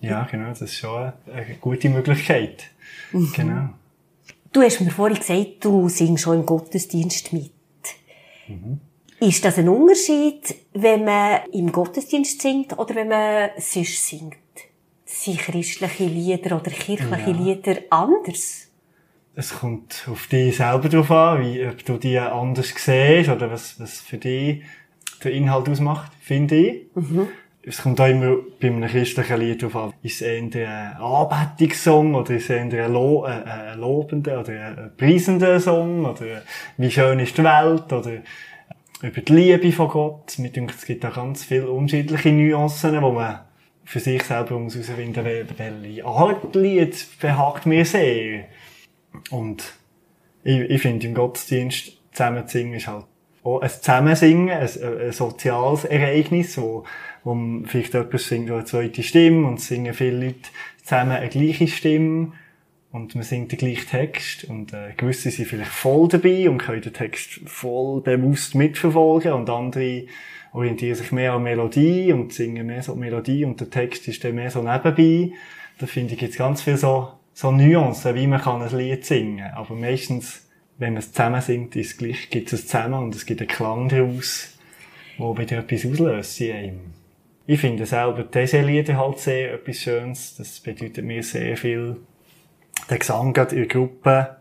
Ja, 0.00 0.24
genau, 0.30 0.48
das 0.48 0.62
ist 0.62 0.74
schon 0.74 1.12
eine 1.32 1.54
gute 1.60 1.88
Möglichkeit. 1.88 2.70
Genau. 3.12 3.70
Du 4.52 4.62
hast 4.62 4.80
mir 4.80 4.90
vorhin 4.90 5.18
gesagt, 5.18 5.64
du 5.64 5.88
singst 5.88 6.24
schon 6.24 6.40
im 6.40 6.46
Gottesdienst 6.46 7.32
mit. 7.32 7.52
Ist 9.20 9.44
das 9.44 9.58
ein 9.58 9.68
Unterschied, 9.68 10.54
wenn 10.72 11.04
man 11.04 11.40
im 11.52 11.70
Gottesdienst 11.72 12.42
singt 12.42 12.78
oder 12.78 12.94
wenn 12.94 13.08
man 13.08 13.50
sonst 13.58 14.08
singt? 14.08 14.36
Sind 15.04 15.38
christliche 15.38 16.04
Lieder 16.04 16.56
oder 16.56 16.70
kirchliche 16.70 17.30
Ja. 17.30 17.36
Lieder 17.36 17.76
anders? 17.90 18.68
Es 19.36 19.52
kommt 19.58 20.06
auf 20.10 20.26
dich 20.28 20.56
selber 20.56 20.88
drauf 20.88 21.10
an, 21.10 21.40
wie, 21.42 21.66
ob 21.66 21.84
du 21.84 21.96
die 21.96 22.18
anders 22.18 22.72
siehst 22.76 23.28
oder 23.28 23.50
was, 23.50 23.80
was 23.80 24.00
für 24.00 24.18
dich 24.18 24.62
der 25.22 25.32
Inhalt 25.32 25.68
ausmacht, 25.68 26.12
finde 26.20 26.56
ich. 26.56 26.82
Es 27.62 27.82
kommt 27.82 28.00
auch 28.00 28.06
immer 28.06 28.36
bei 28.60 28.68
einem 28.68 28.86
christlichen 28.86 29.40
Lied 29.40 29.62
drauf 29.62 29.76
an. 29.76 29.92
Ist 30.02 30.20
es 30.20 30.22
eher 30.22 30.42
ein 30.42 30.52
Anbetungssong 31.00 32.14
oder 32.14 32.34
ist 32.34 32.44
es 32.44 32.50
eher 32.50 32.84
ein, 32.84 32.92
Lo 32.92 33.24
äh, 33.24 33.30
ein 33.30 33.78
lobender 33.78 34.40
oder 34.40 34.52
ein 34.52 34.92
preisender 34.96 35.58
Song 35.58 36.04
oder 36.04 36.42
wie 36.76 36.90
schön 36.90 37.18
ist 37.20 37.38
die 37.38 37.42
Welt 37.42 37.90
oder 37.92 38.18
über 39.02 39.20
die 39.20 39.32
Liebe 39.32 39.72
von 39.72 39.88
Gott. 39.88 40.38
Mir 40.38 40.50
denkt, 40.50 40.74
es 40.76 40.86
gibt 40.86 41.04
da 41.04 41.10
ganz 41.10 41.44
viele 41.44 41.70
unterschiedliche 41.70 42.32
Nuancen, 42.32 43.00
wo 43.02 43.12
man 43.12 43.40
für 43.84 44.00
sich 44.00 44.22
selber 44.22 44.58
muss 44.58 44.74
herausfinden, 44.74 45.24
wel- 45.24 45.46
welche 45.56 46.04
Art 46.04 46.54
Lied 46.54 47.06
behagt 47.20 47.66
mir 47.66 47.84
sehr. 47.84 48.44
Und 49.30 49.74
ich, 50.42 50.58
ich 50.58 50.82
finde, 50.82 51.06
im 51.06 51.14
Gottesdienst 51.14 51.98
zusammen 52.12 52.46
zu 52.46 52.58
singen 52.58 52.74
ist 52.74 52.86
halt 52.86 53.04
auch 53.42 53.60
ein 53.60 53.68
Zusammensingen, 53.68 54.48
ein, 54.48 54.68
ein 55.00 55.12
soziales 55.12 55.84
Ereignis, 55.84 56.56
wo, 56.56 56.84
wo 57.24 57.62
vielleicht 57.66 57.92
jemand 57.92 58.18
singt 58.20 58.50
auch 58.50 58.56
eine 58.56 58.64
zweite 58.64 59.02
Stimme 59.02 59.46
und 59.46 59.60
singen 59.60 59.92
viele 59.92 60.26
Leute 60.26 60.48
zusammen 60.82 61.12
eine 61.12 61.28
gleiche 61.28 61.68
Stimme 61.68 62.32
und 62.94 63.16
man 63.16 63.24
singt 63.24 63.50
den 63.50 63.58
gleichen 63.58 63.88
Text 63.88 64.44
und 64.44 64.72
äh, 64.72 64.92
gewisse 64.96 65.28
sind 65.32 65.48
vielleicht 65.48 65.72
voll 65.72 66.06
dabei 66.06 66.48
und 66.48 66.58
können 66.58 66.80
den 66.80 66.92
Text 66.92 67.40
voll 67.44 68.00
bewusst 68.00 68.54
mitverfolgen 68.54 69.32
und 69.32 69.50
andere 69.50 70.04
orientieren 70.52 70.94
sich 70.94 71.10
mehr 71.10 71.32
an 71.32 71.42
Melodie 71.42 72.12
und 72.12 72.32
singen 72.32 72.68
mehr 72.68 72.84
so 72.84 72.94
die 72.94 73.00
Melodie 73.00 73.44
und 73.44 73.58
der 73.58 73.68
Text 73.68 74.06
ist 74.06 74.22
dann 74.22 74.36
mehr 74.36 74.52
so 74.52 74.62
nebenbei. 74.62 75.34
Da 75.78 75.86
finde 75.86 76.14
ich 76.14 76.20
jetzt 76.20 76.38
ganz 76.38 76.62
viel 76.62 76.76
so, 76.76 77.08
so 77.32 77.50
Nuancen, 77.50 78.14
wie 78.14 78.28
man 78.28 78.40
kann 78.40 78.62
ein 78.62 78.78
Lied 78.78 79.04
singen. 79.04 79.50
Aber 79.56 79.74
meistens, 79.74 80.48
wenn 80.78 80.92
man 80.92 81.02
es 81.02 81.10
zusammen 81.10 81.40
singt, 81.40 81.74
ist 81.74 81.90
es 81.90 81.96
gleich, 81.96 82.30
gibt 82.30 82.52
es 82.52 82.68
zusammen 82.68 83.02
und 83.02 83.16
es 83.16 83.26
gibt 83.26 83.40
einen 83.40 83.48
Klang 83.48 83.88
daraus, 83.88 84.56
der 85.18 85.36
wieder 85.36 85.58
etwas 85.58 85.84
auslöst 85.84 86.40
in 86.42 86.52
einem. 86.52 86.80
Ich 87.48 87.58
finde 87.58 87.86
selber 87.86 88.22
diese 88.22 88.60
Lieder 88.60 88.96
halt 88.98 89.18
sehr 89.18 89.54
etwas 89.54 89.78
Schönes. 89.78 90.36
Das 90.36 90.60
bedeutet 90.60 91.04
mir 91.04 91.24
sehr 91.24 91.56
viel. 91.56 91.96
Der 92.90 92.98
Gesang 92.98 93.32
gerade 93.32 93.54
in 93.54 93.62
der 93.62 93.68
Gruppe 93.68 94.36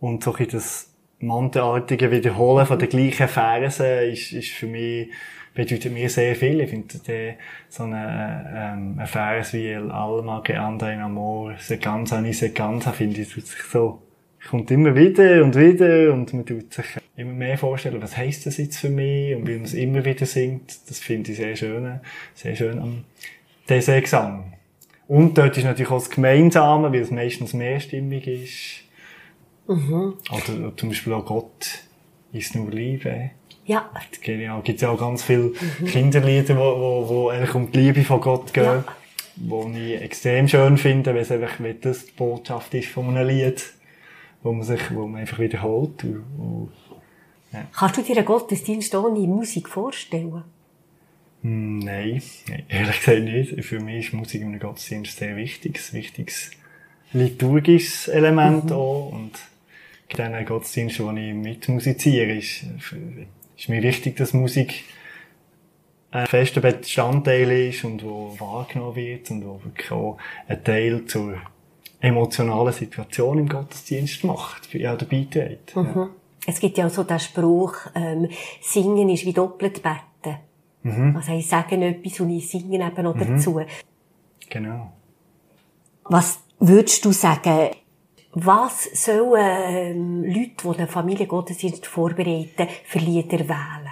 und 0.00 0.24
so 0.24 0.34
ein 0.34 0.48
das 0.48 0.94
mantelartige 1.20 2.10
Wiederholen 2.10 2.66
von 2.66 2.78
den 2.78 2.88
gleichen 2.88 3.28
Versen 3.28 4.10
ist, 4.10 4.32
ist 4.32 4.50
für 4.50 4.66
mich, 4.66 5.10
bedeutet 5.54 5.92
mir 5.92 6.08
sehr 6.08 6.36
viel. 6.36 6.60
Ich 6.60 6.70
finde 6.70 6.98
der, 6.98 7.34
so 7.68 7.82
eine, 7.82 8.52
ähm, 8.54 8.98
ein 8.98 9.06
Vers 9.06 9.52
wie 9.52 9.66
El 9.66 9.90
Alma 9.90 10.40
que 10.40 10.56
anda 10.56 10.90
en 10.92 11.00
amor, 11.00 11.54
se 11.58 11.78
cansa 11.78 12.20
ni 12.20 12.32
se 12.32 12.50
cansa, 12.50 12.92
finde 12.92 13.22
ich, 13.22 13.34
tut 13.34 13.46
sich 13.46 13.62
so, 13.62 14.00
kommt 14.48 14.70
immer 14.70 14.94
wieder 14.94 15.42
und 15.42 15.56
wieder 15.56 16.12
und 16.12 16.32
man 16.32 16.46
tut 16.46 16.72
sich 16.72 16.86
immer 17.16 17.32
mehr 17.32 17.58
vorstellen, 17.58 18.00
was 18.00 18.16
heisst 18.16 18.46
das 18.46 18.58
jetzt 18.58 18.78
für 18.78 18.88
mich 18.88 19.34
und 19.34 19.48
wie 19.48 19.54
man 19.54 19.64
es 19.64 19.74
immer 19.74 20.04
wieder 20.04 20.26
singt. 20.26 20.88
Das 20.88 21.00
finde 21.00 21.32
ich 21.32 21.38
sehr 21.38 21.56
schön, 21.56 22.00
sehr 22.34 22.54
schön 22.54 22.78
am 22.78 23.04
dieser 23.68 24.00
Gesang. 24.00 24.57
Und 25.08 25.38
dort 25.38 25.56
ist 25.56 25.64
natürlich 25.64 25.90
auch 25.90 25.98
das 25.98 26.10
Gemeinsame, 26.10 26.92
weil 26.92 27.00
es 27.00 27.10
meistens 27.10 27.54
mehrstimmig 27.54 28.26
ist. 28.26 28.84
Oder 30.30 30.76
zum 30.76 30.90
Beispiel 30.90 31.12
auch 31.14 31.24
Gott 31.24 31.66
ist 32.32 32.54
nur 32.54 32.70
Liebe. 32.70 33.30
Ja, 33.64 33.90
Genau, 34.22 34.60
gibt 34.60 34.80
ja 34.80 34.90
auch 34.90 34.98
ganz 34.98 35.22
viele 35.22 35.52
Kinderlieder, 35.86 36.56
wo, 36.56 36.80
wo, 36.80 37.08
wo 37.08 37.28
eigentlich 37.28 37.54
um 37.54 37.70
die 37.70 37.80
Liebe 37.80 38.02
von 38.02 38.20
Gott 38.20 38.52
gehen. 38.52 38.64
Ja. 38.64 38.84
Wo 39.36 39.70
ich 39.74 40.00
extrem 40.00 40.48
schön 40.48 40.76
finde, 40.76 41.14
weil 41.14 41.22
es 41.22 41.30
einfach, 41.30 41.60
weil 41.60 41.74
das 41.74 42.06
die 42.06 42.12
Botschaft 42.12 42.74
ist 42.74 42.88
von 42.88 43.08
einem 43.08 43.28
Lied, 43.28 43.62
wo 44.42 44.52
man 44.52 44.64
sich, 44.64 44.80
wo 44.94 45.06
man 45.06 45.20
einfach 45.20 45.38
wiederholt. 45.38 46.02
Und, 46.02 46.24
und, 46.38 46.72
kannst 47.72 47.96
du 47.96 48.02
dir 48.02 48.16
einen 48.16 48.26
Gottesdienst 48.26 48.94
ohne 48.94 49.20
Musik 49.20 49.68
vorstellen? 49.68 50.44
Nein, 51.42 52.22
ehrlich 52.68 52.98
gesagt 52.98 53.22
nicht. 53.22 53.64
Für 53.64 53.80
mich 53.80 54.06
ist 54.06 54.12
Musik 54.12 54.42
im 54.42 54.58
Gottesdienst 54.58 55.18
sehr 55.18 55.36
wichtig, 55.36 55.78
ein 55.78 55.98
wichtiges 55.98 56.50
liturgisches 57.12 58.08
Element 58.08 58.72
auch. 58.72 59.10
Und 59.12 59.32
in 60.08 60.16
diesen 60.16 60.44
Gottesdiensten, 60.46 61.06
wo 61.06 61.10
ich 61.12 61.34
mitmusiziere, 61.34 62.32
ist, 62.34 62.64
ist 63.56 63.68
mir 63.68 63.82
wichtig, 63.82 64.16
dass 64.16 64.32
Musik 64.32 64.84
ein 66.10 66.26
fester 66.26 66.60
Bestandteil 66.60 67.68
ist 67.68 67.84
und 67.84 68.02
wo 68.02 68.34
wahrgenommen 68.38 68.96
wird 68.96 69.30
und 69.30 69.44
wo 69.44 69.60
wirklich 69.62 69.90
auch 69.90 70.18
ein 70.46 70.64
Teil 70.64 71.04
zur 71.06 71.36
emotionalen 72.00 72.72
Situation 72.72 73.38
im 73.38 73.48
Gottesdienst 73.48 74.24
macht, 74.24 74.72
ja, 74.74 74.96
dabei 74.96 75.26
trägt. 75.30 75.74
Ja. 75.74 76.10
Es 76.46 76.60
gibt 76.60 76.78
ja 76.78 76.86
auch 76.86 76.90
so 76.90 77.02
den 77.02 77.18
Spruch, 77.18 77.74
ähm, 77.94 78.28
Singen 78.62 79.10
ist 79.10 79.26
wie 79.26 79.32
doppelt 79.32 79.82
beten. 79.82 80.38
Also 80.84 81.32
ich 81.32 81.48
sage 81.48 81.76
etwas 81.76 82.20
und 82.20 82.30
ich 82.30 82.48
singe 82.48 82.86
eben 82.86 83.02
noch 83.02 83.16
dazu. 83.16 83.60
Genau. 84.48 84.92
Was 86.04 86.40
würdest 86.58 87.04
du 87.04 87.12
sagen, 87.12 87.70
was 88.32 88.84
sollen 88.92 89.34
ähm, 89.38 90.24
Leute, 90.24 90.50
die 90.62 90.78
einen 90.78 90.88
Familiengottesdienst 90.88 91.86
vorbereiten, 91.86 92.68
für 92.84 92.98
Lieder 92.98 93.40
wählen? 93.40 93.88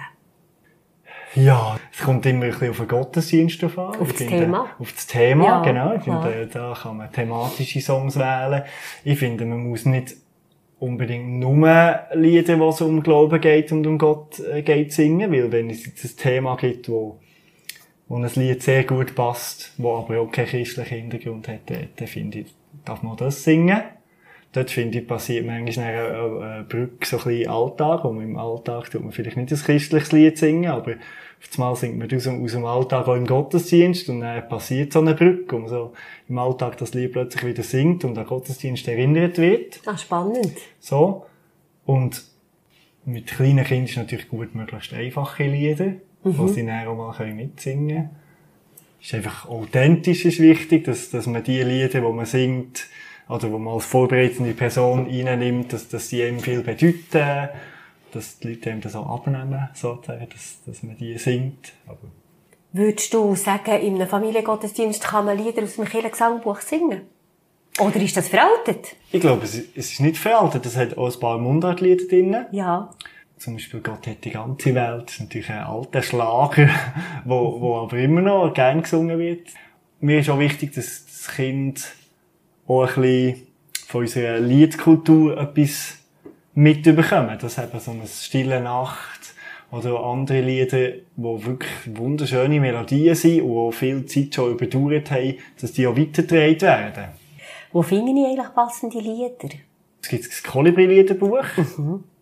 Ja, 1.35 1.77
es 1.91 1.99
kommt 1.99 2.25
immer 2.25 2.45
ein 2.45 2.51
bisschen 2.51 2.69
auf 2.71 2.77
den 2.77 2.87
Gottesdienst 2.87 3.63
an. 3.63 3.69
Auf 3.77 3.97
das 4.07 4.17
finde, 4.17 4.39
Thema. 4.39 4.69
Auf 4.79 4.91
das 4.93 5.05
Thema, 5.07 5.43
Ja, 5.43 5.61
genau. 5.61 5.93
Ich 5.93 6.03
klar. 6.03 6.23
finde, 6.23 6.47
da 6.47 6.73
kann 6.81 6.97
man 6.97 7.11
thematische 7.11 7.81
Songs 7.81 8.17
wählen. 8.17 8.63
Ich 9.03 9.19
finde, 9.19 9.45
man 9.45 9.67
muss 9.67 9.85
nicht 9.85 10.15
unbedingt 10.79 11.39
nur 11.39 11.99
Lieder, 12.13 12.59
wo 12.59 12.69
es 12.69 12.81
um 12.81 13.01
Glauben 13.01 13.41
geht 13.41 13.71
und 13.71 13.85
um 13.87 13.97
Gott 13.97 14.39
äh, 14.39 14.61
geht, 14.61 14.93
singen, 14.93 15.31
weil 15.31 15.51
wenn 15.51 15.69
es 15.69 15.85
jetzt 15.85 16.03
ein 16.05 16.17
Thema 16.17 16.55
gibt, 16.55 16.89
wo, 16.89 17.19
wo 18.07 18.17
ein 18.17 18.29
Lied 18.35 18.61
sehr 18.61 18.83
gut 18.83 19.15
passt, 19.15 19.73
wo 19.77 19.95
aber 19.95 20.19
auch 20.19 20.31
keinen 20.31 20.47
christlichen 20.47 20.97
Hintergrund 20.97 21.47
hat, 21.47 21.61
dann, 21.67 21.89
dann 21.95 22.07
finde 22.07 22.39
ich, 22.39 22.53
darf 22.85 23.01
man 23.01 23.17
das 23.17 23.43
singen. 23.43 23.81
Dort 24.53 24.71
finde 24.71 24.99
ich, 24.99 25.07
passiert 25.07 25.45
manchmal 25.45 25.85
eine, 25.85 26.07
eine, 26.07 26.45
eine 26.45 26.63
Brücke 26.63 27.05
so 27.05 27.17
ein 27.17 27.23
bisschen 27.23 27.49
Alltag, 27.49 28.05
und 28.05 28.21
im 28.21 28.37
Alltag 28.37 28.89
tut 28.89 29.03
man 29.03 29.11
vielleicht 29.11 29.37
nicht 29.37 29.51
ein 29.51 29.57
christliches 29.57 30.11
Lied 30.11 30.37
singen, 30.37 30.71
aber 30.71 30.93
auf 31.39 31.59
einmal 31.59 31.75
singt 31.75 31.97
man 31.97 32.11
aus, 32.13 32.23
dem- 32.23 32.43
aus 32.43 32.51
dem 32.51 32.65
Alltag 32.65 33.07
auch 33.07 33.15
im 33.15 33.25
Gottesdienst 33.27 34.09
und 34.09 34.21
dann 34.21 34.47
passiert 34.49 34.93
so 34.93 34.99
eine 34.99 35.13
Brücke, 35.13 35.57
man 35.57 35.69
so 35.69 35.93
im 36.27 36.37
Alltag 36.39 36.77
das 36.77 36.93
Lied 36.93 37.13
plötzlich 37.13 37.45
wieder 37.45 37.63
singt 37.63 38.03
und 38.03 38.17
an 38.17 38.25
Gottesdienst 38.25 38.87
erinnert 38.87 39.37
wird. 39.37 39.79
Ah, 39.85 39.97
spannend. 39.97 40.53
So. 40.79 41.25
Und 41.85 42.23
mit 43.05 43.27
kleinen 43.27 43.63
Kindern 43.63 43.85
ist 43.85 43.97
natürlich 43.97 44.27
gut, 44.29 44.53
möglichst 44.55 44.93
einfache 44.93 45.43
Lieder, 45.45 45.93
die 46.23 46.49
sie 46.49 46.65
dann 46.65 46.87
auch 46.87 46.95
mal 47.17 47.33
mitsingen 47.33 47.87
können. 47.87 48.09
Ist 49.01 49.13
einfach 49.13 49.47
authentisch 49.47 50.25
ist 50.25 50.39
wichtig, 50.39 50.83
dass, 50.85 51.11
dass 51.11 51.27
man 51.27 51.43
die 51.43 51.61
Lieder, 51.61 52.01
die 52.01 52.13
man 52.13 52.25
singt, 52.25 52.87
oder 53.29 53.51
wo 53.51 53.57
man 53.59 53.75
als 53.75 53.85
vorbereitende 53.85 54.53
Person 54.53 55.05
reinnimmt, 55.05 55.71
dass, 55.71 55.87
dass 55.87 56.09
die 56.09 56.23
einem 56.23 56.39
viel 56.39 56.61
bedeuten, 56.61 57.49
dass 58.11 58.39
die 58.39 58.49
Leute 58.49 58.71
einem 58.71 58.81
das 58.81 58.95
auch 58.95 59.07
abnehmen, 59.09 59.69
sozusagen, 59.73 60.27
dass, 60.29 60.59
dass 60.65 60.83
man 60.83 60.97
die 60.97 61.17
singt. 61.17 61.73
Aber 61.87 61.97
Würdest 62.73 63.13
du 63.13 63.33
sagen, 63.35 63.79
in 63.81 63.95
einem 63.95 64.07
Familiengottesdienst 64.07 65.03
kann 65.03 65.25
man 65.25 65.37
Lieder 65.37 65.63
aus 65.63 65.75
dem 65.75 65.85
Kirchengesangbuch 65.85 66.59
singen? 66.61 67.01
Oder 67.79 67.95
ist 67.97 68.17
das 68.17 68.27
veraltet? 68.27 68.95
ich 69.11 69.21
glaube, 69.21 69.43
es, 69.45 69.55
ist- 69.55 69.99
nicht 69.99 70.17
veraltet, 70.17 70.65
es 70.65 70.75
hat 70.75 70.97
auch 70.97 71.13
ein 71.13 71.19
paar 71.19 71.37
Mundartlieder 71.37 72.05
drin. 72.07 72.35
Ja. 72.51 72.91
Zum 73.37 73.53
Beispiel 73.53 73.81
Gott 73.81 74.07
hat 74.07 74.23
die 74.25 74.31
ganze 74.31 74.73
Welt. 74.73 75.03
Das 75.05 75.13
ist 75.13 75.19
natürlich 75.21 75.49
ein 75.51 75.59
alter 75.63 76.01
Schlager, 76.01 76.69
wo, 77.25 77.61
wo 77.61 77.75
aber 77.77 77.97
immer 77.97 78.21
noch 78.21 78.51
gern 78.53 78.81
gesungen 78.81 79.19
wird. 79.19 79.47
Mir 79.99 80.19
ist 80.19 80.29
auch 80.29 80.39
wichtig, 80.39 80.73
dass 80.73 81.05
das 81.05 81.27
Kind 81.35 81.85
auch 82.67 82.81
ein 82.97 83.01
bisschen 83.01 83.47
von 83.87 84.01
unserer 84.01 84.39
Liedkultur 84.39 85.37
etwas 85.39 85.99
mitbekommen. 86.57 87.37
Dass 87.39 87.57
eben 87.57 87.79
so 87.79 87.91
eine 87.91 88.07
stille 88.07 88.59
Nacht 88.59 89.33
oder 89.71 90.03
andere 90.03 90.41
Lieder, 90.41 90.89
die 90.89 91.45
wirklich 91.45 91.71
wunderschöne 91.85 92.59
Melodien 92.59 93.15
sind 93.15 93.41
und 93.41 93.57
auch 93.57 93.71
viel 93.71 94.05
Zeit 94.05 94.33
schon 94.33 94.51
überdauert 94.51 95.11
haben, 95.11 95.35
dass 95.61 95.73
die 95.73 95.85
auch 95.85 95.95
weitergetragen 95.95 96.61
werden. 96.61 97.05
Wo 97.71 97.81
finde 97.81 98.11
ich 98.11 98.25
eigentlich 98.25 98.53
passende 98.53 98.99
Lieder? 98.99 99.55
Es 100.01 100.09
gibt 100.09 100.25
das 100.25 100.43
Kolibri-Liederbuch. 100.43 101.45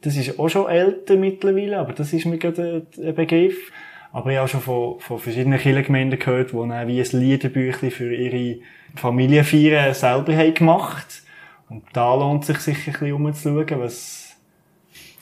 Das 0.02 0.16
ist 0.16 0.38
auch 0.40 0.50
schon 0.50 0.70
älter 0.70 1.16
mittlerweile, 1.16 1.80
aber 1.80 1.94
das 1.94 2.14
ist 2.14 2.26
mir 2.26 2.38
gerade 2.38 2.86
ein 2.98 3.16
Begriff. 3.16 3.72
Aber 4.12 4.32
ich 4.32 4.38
habe 4.38 4.48
schon 4.48 4.62
von, 4.62 5.00
von 5.00 5.20
verschiedenen 5.20 5.60
Kirchengemeinden 5.60 6.20
gehört, 6.20 6.52
die 6.52 6.56
dann 6.56 6.88
wie 6.88 7.02
ein 7.02 7.20
Liederbüchlein 7.20 7.92
für 7.92 8.14
ihre 8.16 8.60
Familienfeiern 8.96 9.94
selber 9.94 10.36
haben 10.36 10.54
gemacht. 10.54 11.24
Und 11.70 11.84
da 11.94 12.16
lohnt 12.16 12.44
es 12.44 12.48
sich 12.48 12.60
sicher 12.60 12.92
ein 12.92 12.94
bisschen 12.94 13.14
umzuschauen, 13.14 13.80
was, 13.80 14.25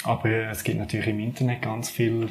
aber 0.04 0.30
es 0.52 0.64
gibt 0.64 0.80
natürlich 0.80 1.08
im 1.08 1.20
Internet 1.20 1.62
ganz 1.62 1.90
viel, 1.90 2.30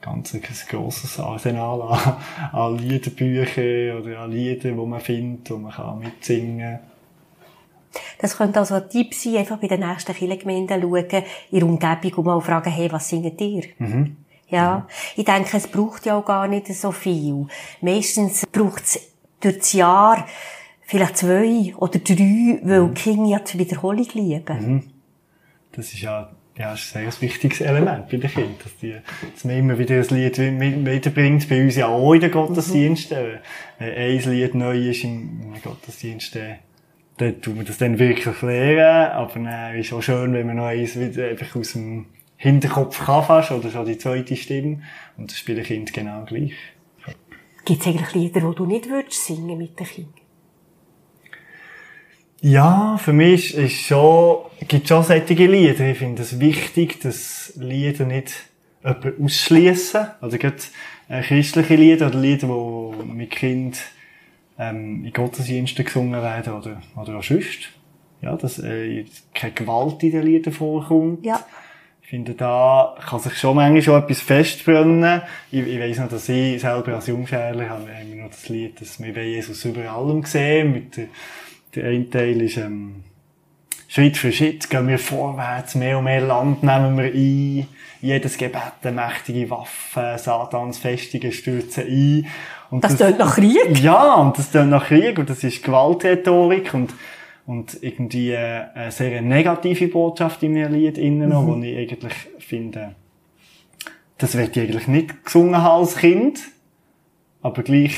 ganz 0.00 0.34
ein 0.34 0.42
grosses 0.68 1.18
Arsenal 1.18 1.82
an, 1.82 2.16
an 2.52 2.78
Liederbüchern 2.78 4.00
oder 4.00 4.20
an 4.20 4.32
Liedern, 4.32 4.76
die 4.76 4.86
man 4.86 5.00
findet, 5.00 5.50
wo 5.50 5.56
man 5.58 5.72
kann 5.72 5.98
mitsingen 5.98 6.60
kann. 6.60 6.90
Das 8.18 8.36
könnte 8.36 8.60
also 8.60 8.74
ein 8.74 8.88
Tipp 8.88 9.14
sein, 9.14 9.36
einfach 9.36 9.58
bei 9.58 9.66
den 9.66 9.80
nächsten 9.80 10.14
Kirchengemeinden 10.14 10.80
schauen, 10.80 11.06
der 11.10 11.62
Umgebung 11.62 12.12
und 12.14 12.24
mal 12.24 12.40
fragen, 12.40 12.70
hey, 12.70 12.90
was 12.92 13.08
singt 13.08 13.40
ihr? 13.40 13.64
Mhm. 13.78 14.16
Ja, 14.48 14.86
ich 15.16 15.24
denke, 15.24 15.56
es 15.56 15.68
braucht 15.68 16.06
ja 16.06 16.16
auch 16.16 16.24
gar 16.24 16.48
nicht 16.48 16.66
so 16.74 16.90
viel. 16.90 17.46
Meistens 17.80 18.46
braucht 18.46 18.82
es 18.82 19.00
durch 19.40 19.58
das 19.58 19.72
Jahr 19.72 20.26
vielleicht 20.82 21.18
zwei 21.18 21.74
oder 21.76 21.98
drei, 21.98 22.60
weil 22.64 22.88
die 22.88 22.94
Kinder 23.00 23.28
ja 23.30 23.38
die 23.38 23.58
Wiederholung 23.58 24.08
lieben. 24.12 24.92
Das 25.72 25.92
ist 25.92 26.00
ja, 26.00 26.32
ja, 26.60 26.72
das 26.72 26.84
ist 26.84 26.96
ein 26.96 27.10
sehr 27.10 27.22
wichtiges 27.22 27.62
Element 27.62 28.06
bei 28.10 28.18
den 28.18 28.30
Kindern, 28.30 28.56
dass, 28.62 28.76
die, 28.76 28.94
dass 29.32 29.44
man 29.44 29.56
immer 29.56 29.78
wieder 29.78 29.94
ein 29.94 30.06
Lied 30.10 30.38
weiterbringt, 30.86 31.48
bei 31.48 31.62
uns 31.62 31.76
ja 31.76 31.86
auch 31.86 32.12
in 32.12 32.20
den 32.20 32.30
Gottesdiensten. 32.30 33.38
Wenn 33.78 33.94
ein 33.94 34.30
Lied 34.30 34.54
neu 34.54 34.90
ist 34.90 35.02
im, 35.02 35.54
Gottesdienst, 35.64 36.36
dann, 37.16 37.40
tun 37.40 37.56
wir 37.56 37.64
das 37.64 37.78
dann 37.78 37.98
wirklich 37.98 38.42
lernen, 38.42 39.12
aber 39.12 39.32
dann 39.32 39.74
ist 39.74 39.86
es 39.86 39.92
auch 39.94 40.02
schön, 40.02 40.34
wenn 40.34 40.46
man 40.46 40.56
noch 40.56 40.66
eins 40.66 41.00
wieder 41.00 41.28
einfach 41.28 41.56
aus 41.56 41.72
dem 41.72 42.06
Hinterkopf 42.36 43.06
kann 43.06 43.24
fast, 43.24 43.52
oder 43.52 43.70
schon 43.70 43.86
die 43.86 43.96
zweite 43.96 44.36
Stimme, 44.36 44.82
und 45.16 45.30
das 45.30 45.38
spielen 45.38 45.64
Kinder 45.64 45.92
genau 45.92 46.24
gleich. 46.26 46.52
Gibt 47.64 47.80
es 47.80 47.86
eigentlich 47.86 48.14
Lieder, 48.14 48.40
die 48.40 48.54
du 48.54 48.66
nicht 48.66 48.90
würdest 48.90 49.24
singen 49.24 49.56
mit 49.56 49.80
den 49.80 49.86
Kindern? 49.86 50.19
Ja, 52.42 52.96
für 52.96 53.12
mich 53.12 53.54
ist 53.54 53.82
schon, 53.82 54.38
gibt 54.66 54.88
schon 54.88 55.02
solche 55.02 55.34
Lieder. 55.34 55.90
Ich 55.90 55.98
finde 55.98 56.22
es 56.22 56.40
wichtig, 56.40 57.00
dass 57.00 57.52
Lieder 57.56 58.06
nicht 58.06 58.32
jemanden 58.82 59.24
ausschliessen. 59.24 60.06
Also 60.22 60.38
gerade 60.38 60.56
äh, 61.08 61.20
christliche 61.20 61.74
Lieder 61.74 62.06
oder 62.06 62.18
Lieder, 62.18 62.48
die 62.48 63.04
mit 63.04 63.30
Kind 63.30 63.78
ähm, 64.58 65.04
in 65.04 65.12
Gottesdiensten 65.12 65.84
gesungen 65.84 66.22
werden 66.22 66.54
oder, 66.54 66.80
oder 66.96 67.18
auch 67.18 67.22
sonst. 67.22 67.70
Ja, 68.22 68.36
dass 68.36 68.58
äh, 68.58 69.04
keine 69.34 69.52
Gewalt 69.52 70.02
in 70.02 70.12
den 70.12 70.22
Liedern 70.22 70.54
vorkommt. 70.54 71.24
Ja. 71.24 71.44
Ich 72.02 72.08
finde, 72.08 72.34
da 72.34 72.96
kann 73.06 73.20
sich 73.20 73.38
schon 73.38 73.54
manchmal 73.54 73.82
schon 73.82 74.02
etwas 74.02 74.20
festbrennen. 74.20 75.22
Ich, 75.52 75.66
ich 75.66 75.78
weiss 75.78 75.98
noch, 75.98 76.08
dass 76.08 76.28
ich 76.28 76.60
selber 76.60 76.94
als 76.94 77.06
Jungschärler 77.06 77.68
habe, 77.68 77.94
haben 77.94 78.08
wir 78.08 78.22
noch 78.22 78.30
das 78.30 78.48
Lied, 78.48 78.80
dass 78.80 78.98
wir 78.98 79.12
Jesus 79.24 79.64
über 79.64 79.90
allem 79.90 80.24
sehen. 80.24 80.72
Mit 80.72 80.96
der, 80.96 81.06
der 81.74 81.84
eine 81.86 82.08
Teil 82.10 82.40
ist, 82.42 82.56
ähm, 82.56 83.04
Schritt 83.90 84.16
für 84.16 84.30
Schritt 84.30 84.70
gehen 84.70 84.86
wir 84.86 85.00
vorwärts, 85.00 85.74
mehr 85.74 85.98
und 85.98 86.04
mehr 86.04 86.20
Land 86.20 86.62
nehmen 86.62 86.96
wir 86.96 87.12
ein. 87.12 87.66
Jedes 88.00 88.38
Gebet 88.38 88.72
eine 88.82 88.92
mächtige 88.92 89.50
Waffe, 89.50 90.14
Satans 90.16 90.78
Festungen 90.78 91.32
stürzen 91.32 91.84
ein. 91.88 92.26
Und 92.70 92.84
Das 92.84 92.96
tönt 92.96 93.18
nach 93.18 93.34
Krieg. 93.34 93.80
Ja, 93.80 94.14
und 94.14 94.38
das 94.38 94.52
tönt 94.52 94.70
nach 94.70 94.86
Krieg 94.86 95.18
und 95.18 95.28
das 95.28 95.42
ist 95.42 95.64
Gewaltrhetorik 95.64 96.72
und, 96.72 96.94
und 97.46 97.82
irgendwie 97.82 98.30
äh, 98.30 98.66
eine 98.74 98.92
sehr 98.92 99.20
negative 99.22 99.88
Botschaft 99.88 100.40
in 100.44 100.56
einem 100.56 100.74
Lied 100.74 100.96
innen, 100.96 101.30
mhm. 101.30 101.46
wo 101.48 101.60
ich 101.60 101.76
eigentlich 101.76 102.14
finde, 102.38 102.94
das 104.18 104.36
wird 104.36 104.56
ich 104.56 104.62
eigentlich 104.62 104.86
nicht 104.86 105.24
gesungen 105.24 105.60
haben 105.60 105.80
als 105.80 105.96
Kind, 105.96 106.38
aber 107.42 107.64
gleich 107.64 107.96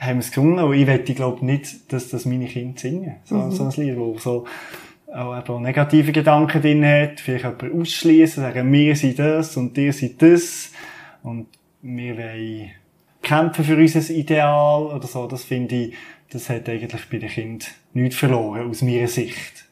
haben 0.00 0.16
wir 0.16 0.20
es 0.20 0.30
gesungen 0.30 0.58
und 0.64 0.74
ich 0.74 0.86
wette, 0.86 1.14
glaube 1.14 1.44
nicht, 1.44 1.92
dass 1.92 2.08
das 2.08 2.24
meine 2.24 2.46
Kinder 2.46 2.80
singen. 2.80 3.16
So, 3.24 3.36
Mhm. 3.36 3.50
so 3.52 3.64
ein 3.64 3.72
Lied, 3.86 3.96
wo 3.98 4.16
so 4.18 4.46
auch 5.12 5.38
eben 5.38 5.48
auch 5.48 5.60
negative 5.60 6.12
Gedanken 6.12 6.62
drin 6.62 6.84
hat, 6.84 7.20
vielleicht 7.20 7.44
jemanden 7.44 7.80
ausschließen, 7.80 8.42
sagen, 8.42 8.72
wir 8.72 8.96
sind 8.96 9.18
das 9.18 9.56
und 9.56 9.76
ihr 9.76 9.92
seid 9.92 10.22
das 10.22 10.72
und 11.22 11.46
wir 11.82 12.16
wollen 12.16 12.70
kämpfen 13.22 13.64
für 13.64 13.76
unser 13.76 14.08
Ideal 14.14 14.86
oder 14.86 15.06
so, 15.06 15.26
das 15.26 15.44
finde 15.44 15.74
ich, 15.74 15.94
das 16.32 16.48
hat 16.48 16.68
eigentlich 16.68 17.06
bei 17.10 17.18
den 17.18 17.28
Kindern 17.28 17.68
nichts 17.92 18.16
verloren, 18.16 18.70
aus 18.70 18.82
meiner 18.82 19.08
Sicht. 19.08 19.66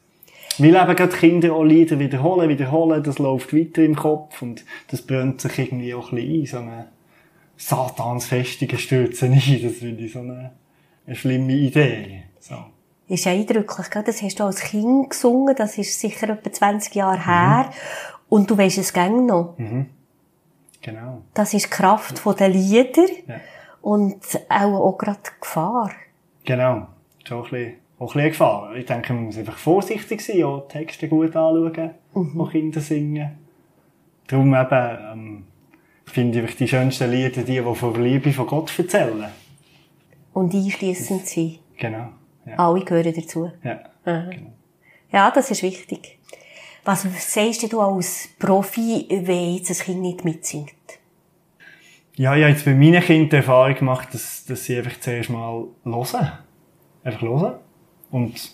Weil 0.57 0.75
eben 0.75 0.95
gerade 0.95 1.15
Kinder 1.15 1.53
auch 1.53 1.63
Lieder 1.63 1.97
wiederholen, 1.99 2.49
wiederholen, 2.49 3.01
das 3.01 3.17
läuft 3.17 3.55
weiter 3.55 3.81
im 3.81 3.95
Kopf 3.95 4.41
und 4.41 4.65
das 4.91 5.01
brennt 5.01 5.39
sich 5.39 5.57
irgendwie 5.57 5.93
auch 5.93 6.11
ein 6.11 6.17
bisschen 6.17 6.41
ein, 6.41 6.45
so 6.45 6.57
eine 6.57 6.85
Satansfestige 7.59 8.77
stürzen 8.77 9.33
ein, 9.33 9.61
das 9.61 9.73
finde 9.73 10.05
ich 10.05 10.13
so 10.13 10.19
eine, 10.19 10.51
eine 11.05 11.15
schlimme 11.15 11.51
Idee. 11.53 12.23
So. 12.39 12.55
Ist 13.07 13.27
eindrücklich, 13.27 13.89
gell? 13.89 14.03
Das 14.03 14.21
hast 14.21 14.39
du 14.39 14.45
als 14.45 14.61
Kind 14.61 15.09
gesungen, 15.09 15.55
das 15.55 15.77
ist 15.77 15.99
sicher 15.99 16.29
etwa 16.29 16.51
20 16.51 16.95
Jahre 16.95 17.25
her. 17.25 17.71
Und 18.29 18.49
du 18.49 18.57
weisst 18.57 18.77
es 18.77 18.93
gäng 18.93 19.25
noch. 19.25 19.55
Genau. 20.81 21.21
Das 21.33 21.53
ist 21.53 21.65
die 21.65 21.69
Kraft 21.69 22.21
der 22.39 22.47
Lieder. 22.47 23.07
Ja. 23.27 23.35
Und 23.81 24.23
auch, 24.47 24.79
auch 24.79 24.97
gerade 24.97 25.19
die 25.25 25.41
Gefahr. 25.41 25.91
Genau. 26.45 26.87
Schon 27.27 27.37
ein 27.37 27.43
bisschen, 27.43 27.73
auch 27.97 28.01
ein 28.01 28.13
bisschen 28.13 28.29
Gefahr. 28.29 28.75
Ich 28.75 28.85
denke, 28.85 29.13
man 29.13 29.25
muss 29.25 29.37
einfach 29.37 29.57
vorsichtig 29.57 30.21
sein, 30.21 30.43
auch 30.43 30.67
Texte 30.67 31.09
gut 31.09 31.35
anschauen, 31.35 31.91
die 32.15 32.49
Kinder 32.51 32.79
singen. 32.79 33.37
Darum 34.27 34.53
eben, 34.53 34.97
ähm, 35.11 35.43
finde 36.09 36.41
ich 36.41 36.55
die 36.55 36.67
schönsten 36.67 37.11
Lieder 37.11 37.43
die, 37.43 37.61
die 37.61 37.75
von 37.75 37.93
der 37.93 38.03
Liebe 38.03 38.31
von 38.33 38.47
Gott 38.47 38.77
erzählen. 38.77 39.25
Und 40.33 40.53
einschliessend 40.53 41.27
sein. 41.27 41.59
Genau. 41.77 42.09
Ja. 42.45 42.55
Alle 42.57 42.83
gehören 42.83 43.13
dazu. 43.13 43.51
ja. 43.63 43.79
Aha. 44.05 44.29
Ja, 45.11 45.31
das 45.31 45.49
ist 45.49 45.63
wichtig. 45.63 46.19
Was 46.83 47.03
sagst 47.33 47.71
du 47.71 47.81
als 47.81 48.29
Profi, 48.37 49.05
wenn 49.09 49.55
jetzt 49.55 49.71
ein 49.71 49.85
Kind 49.85 50.01
nicht 50.01 50.23
mitsingt? 50.23 50.73
Ja, 52.15 52.35
ich 52.35 52.43
habe 52.43 52.51
jetzt 52.51 52.65
bei 52.65 52.73
meinen 52.73 53.01
Kindern 53.01 53.29
die 53.29 53.35
Erfahrung 53.37 53.75
gemacht, 53.75 54.13
dass, 54.13 54.45
dass 54.45 54.65
sie 54.65 54.77
einfach 54.77 54.99
zuerst 54.99 55.29
mal 55.29 55.65
hören. 55.83 56.31
Einfach 57.03 57.21
hören. 57.21 57.55
Und 58.11 58.51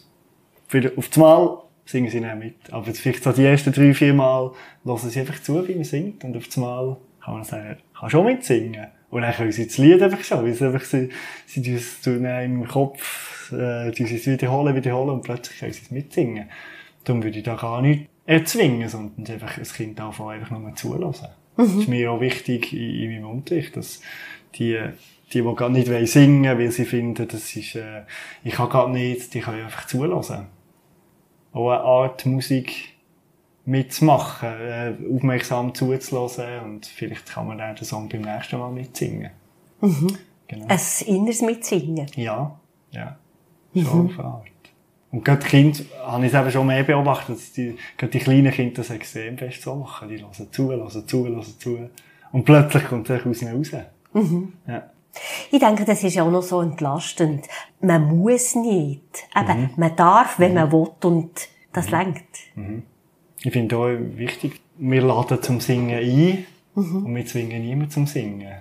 für, 0.67 0.91
auf 0.95 1.09
das 1.09 1.17
Mal 1.17 1.57
singen 1.85 2.09
sie 2.09 2.21
dann 2.21 2.39
mit. 2.39 2.71
Aber 2.71 2.85
vielleicht 2.93 3.23
so 3.23 3.31
die 3.31 3.43
ersten 3.43 3.73
drei, 3.73 3.93
vier 3.93 4.13
Mal 4.13 4.51
hören 4.83 5.09
sie 5.09 5.19
einfach 5.19 5.41
zu, 5.41 5.67
wie 5.67 5.75
man 5.75 5.83
singt. 5.83 6.23
Und 6.23 6.37
auf 6.37 6.45
das 6.45 6.57
Mal 6.57 6.97
kann 7.25 7.33
man 7.33 7.43
sagen, 7.43 7.77
kann 7.99 8.09
schon 8.09 8.25
mitsingen. 8.25 8.87
Und 9.09 9.23
dann 9.23 9.33
können 9.33 9.51
sie 9.51 9.65
das 9.65 9.77
Lied 9.77 10.01
einfach 10.01 10.23
schon. 10.23 10.45
Weil 10.45 10.53
sie 10.53 10.65
einfach, 10.65 10.83
sie, 10.83 11.09
sie 11.47 11.61
tun 11.61 12.25
es 12.25 12.45
im 12.45 12.67
Kopf, 12.67 13.51
äh, 13.51 13.91
tun 13.91 14.05
sie 14.05 14.17
es 14.17 14.27
wiederholen, 14.27 14.75
wiederholen 14.75 15.09
und 15.09 15.23
plötzlich 15.23 15.59
können 15.59 15.73
sie 15.73 15.81
es 15.81 15.91
mitsingen. 15.91 16.49
Darum 17.03 17.23
würde 17.23 17.39
ich 17.39 17.43
da 17.43 17.55
gar 17.55 17.81
nicht 17.81 18.09
erzwingen, 18.25 18.87
sondern 18.89 19.25
einfach 19.33 19.57
ein 19.57 19.63
Kind 19.63 19.99
davon 19.99 20.35
einfach 20.35 20.51
nur 20.51 20.75
zulassen. 20.75 21.29
Das 21.57 21.73
ist 21.73 21.87
mir 21.87 22.11
auch 22.11 22.21
wichtig 22.21 22.73
in, 22.73 22.79
in 22.79 23.11
meinem 23.13 23.37
Unterricht, 23.37 23.75
dass 23.75 24.01
die, 24.55 24.79
die, 25.33 25.41
die 25.41 25.55
gar 25.55 25.69
nicht 25.69 25.89
wollen 25.89 26.05
singen 26.05 26.57
weil 26.57 26.71
sie 26.71 26.85
finden, 26.85 27.27
das 27.27 27.55
ist, 27.55 27.75
äh, 27.75 28.03
ich 28.43 28.53
kann 28.53 28.69
gar 28.69 28.89
nicht, 28.89 29.33
die 29.33 29.39
können 29.39 29.63
einfach 29.63 29.87
zulassen. 29.87 30.47
Auch 31.53 31.71
eine 31.71 31.81
Art 31.81 32.25
Musik 32.25 32.94
mitzumachen, 33.65 34.49
äh, 34.49 34.93
aufmerksam 35.13 35.73
zuzulassen 35.73 36.59
und 36.63 36.85
vielleicht 36.85 37.25
kann 37.25 37.47
man 37.47 37.57
dann 37.57 37.75
den 37.75 37.85
Song 37.85 38.07
beim 38.07 38.21
nächsten 38.21 38.59
Mal 38.59 38.71
mitsingen. 38.71 39.31
Genau. 40.47 40.67
Ein 40.67 40.79
inneres 41.05 41.41
Mitsingen. 41.41 42.07
Ja, 42.15 42.59
ja. 42.91 43.17
Schon 43.73 44.07
auf 44.07 44.19
eine 44.19 44.27
Art. 44.27 44.45
Und 45.11 45.23
gerade 45.23 45.41
die 45.43 45.47
Kinder, 45.47 45.79
habe 46.05 46.25
ich 46.25 46.33
es 46.33 46.39
eben 46.39 46.51
schon 46.51 46.67
mehr 46.67 46.83
beobachtet, 46.83 47.37
dass 47.37 47.53
die, 47.53 47.77
gerade 47.97 48.11
die 48.11 48.19
kleinen 48.19 48.51
Kinder 48.51 48.75
das 48.75 48.89
extrem 48.89 49.37
fest 49.37 49.61
so 49.61 49.75
machen. 49.75 50.09
Die 50.09 50.21
hören 50.21 50.51
zu, 50.51 50.71
hören 50.71 51.07
zu, 51.07 51.25
hören 51.25 51.43
zu. 51.43 51.89
Und 52.31 52.43
plötzlich 52.43 52.85
kommt 52.85 53.09
es 53.09 53.25
aus 53.25 53.41
ihnen 53.41 53.55
raus. 53.55 53.71
Ja. 54.67 54.89
Ich 55.51 55.59
denke, 55.59 55.85
das 55.85 56.03
ist 56.03 56.15
ja 56.15 56.23
auch 56.23 56.31
noch 56.31 56.43
so 56.43 56.61
entlastend. 56.61 57.47
Man 57.79 58.17
muss 58.17 58.55
nicht. 58.55 59.27
Eben, 59.35 59.71
man 59.77 59.95
darf, 59.95 60.37
wenn 60.39 60.53
man 60.53 60.71
will, 60.71 60.89
und 61.03 61.47
das 61.71 61.89
lenkt. 61.89 62.37
Ich 63.43 63.51
finde 63.51 63.77
auch 63.77 63.89
wichtig, 63.89 64.61
wir 64.77 65.01
laden 65.01 65.41
zum 65.41 65.59
Singen 65.59 65.97
ein 65.97 66.45
und 66.75 67.15
wir 67.15 67.25
zwingen 67.25 67.61
niemanden 67.61 67.91
zum 67.91 68.07
Singen. 68.07 68.53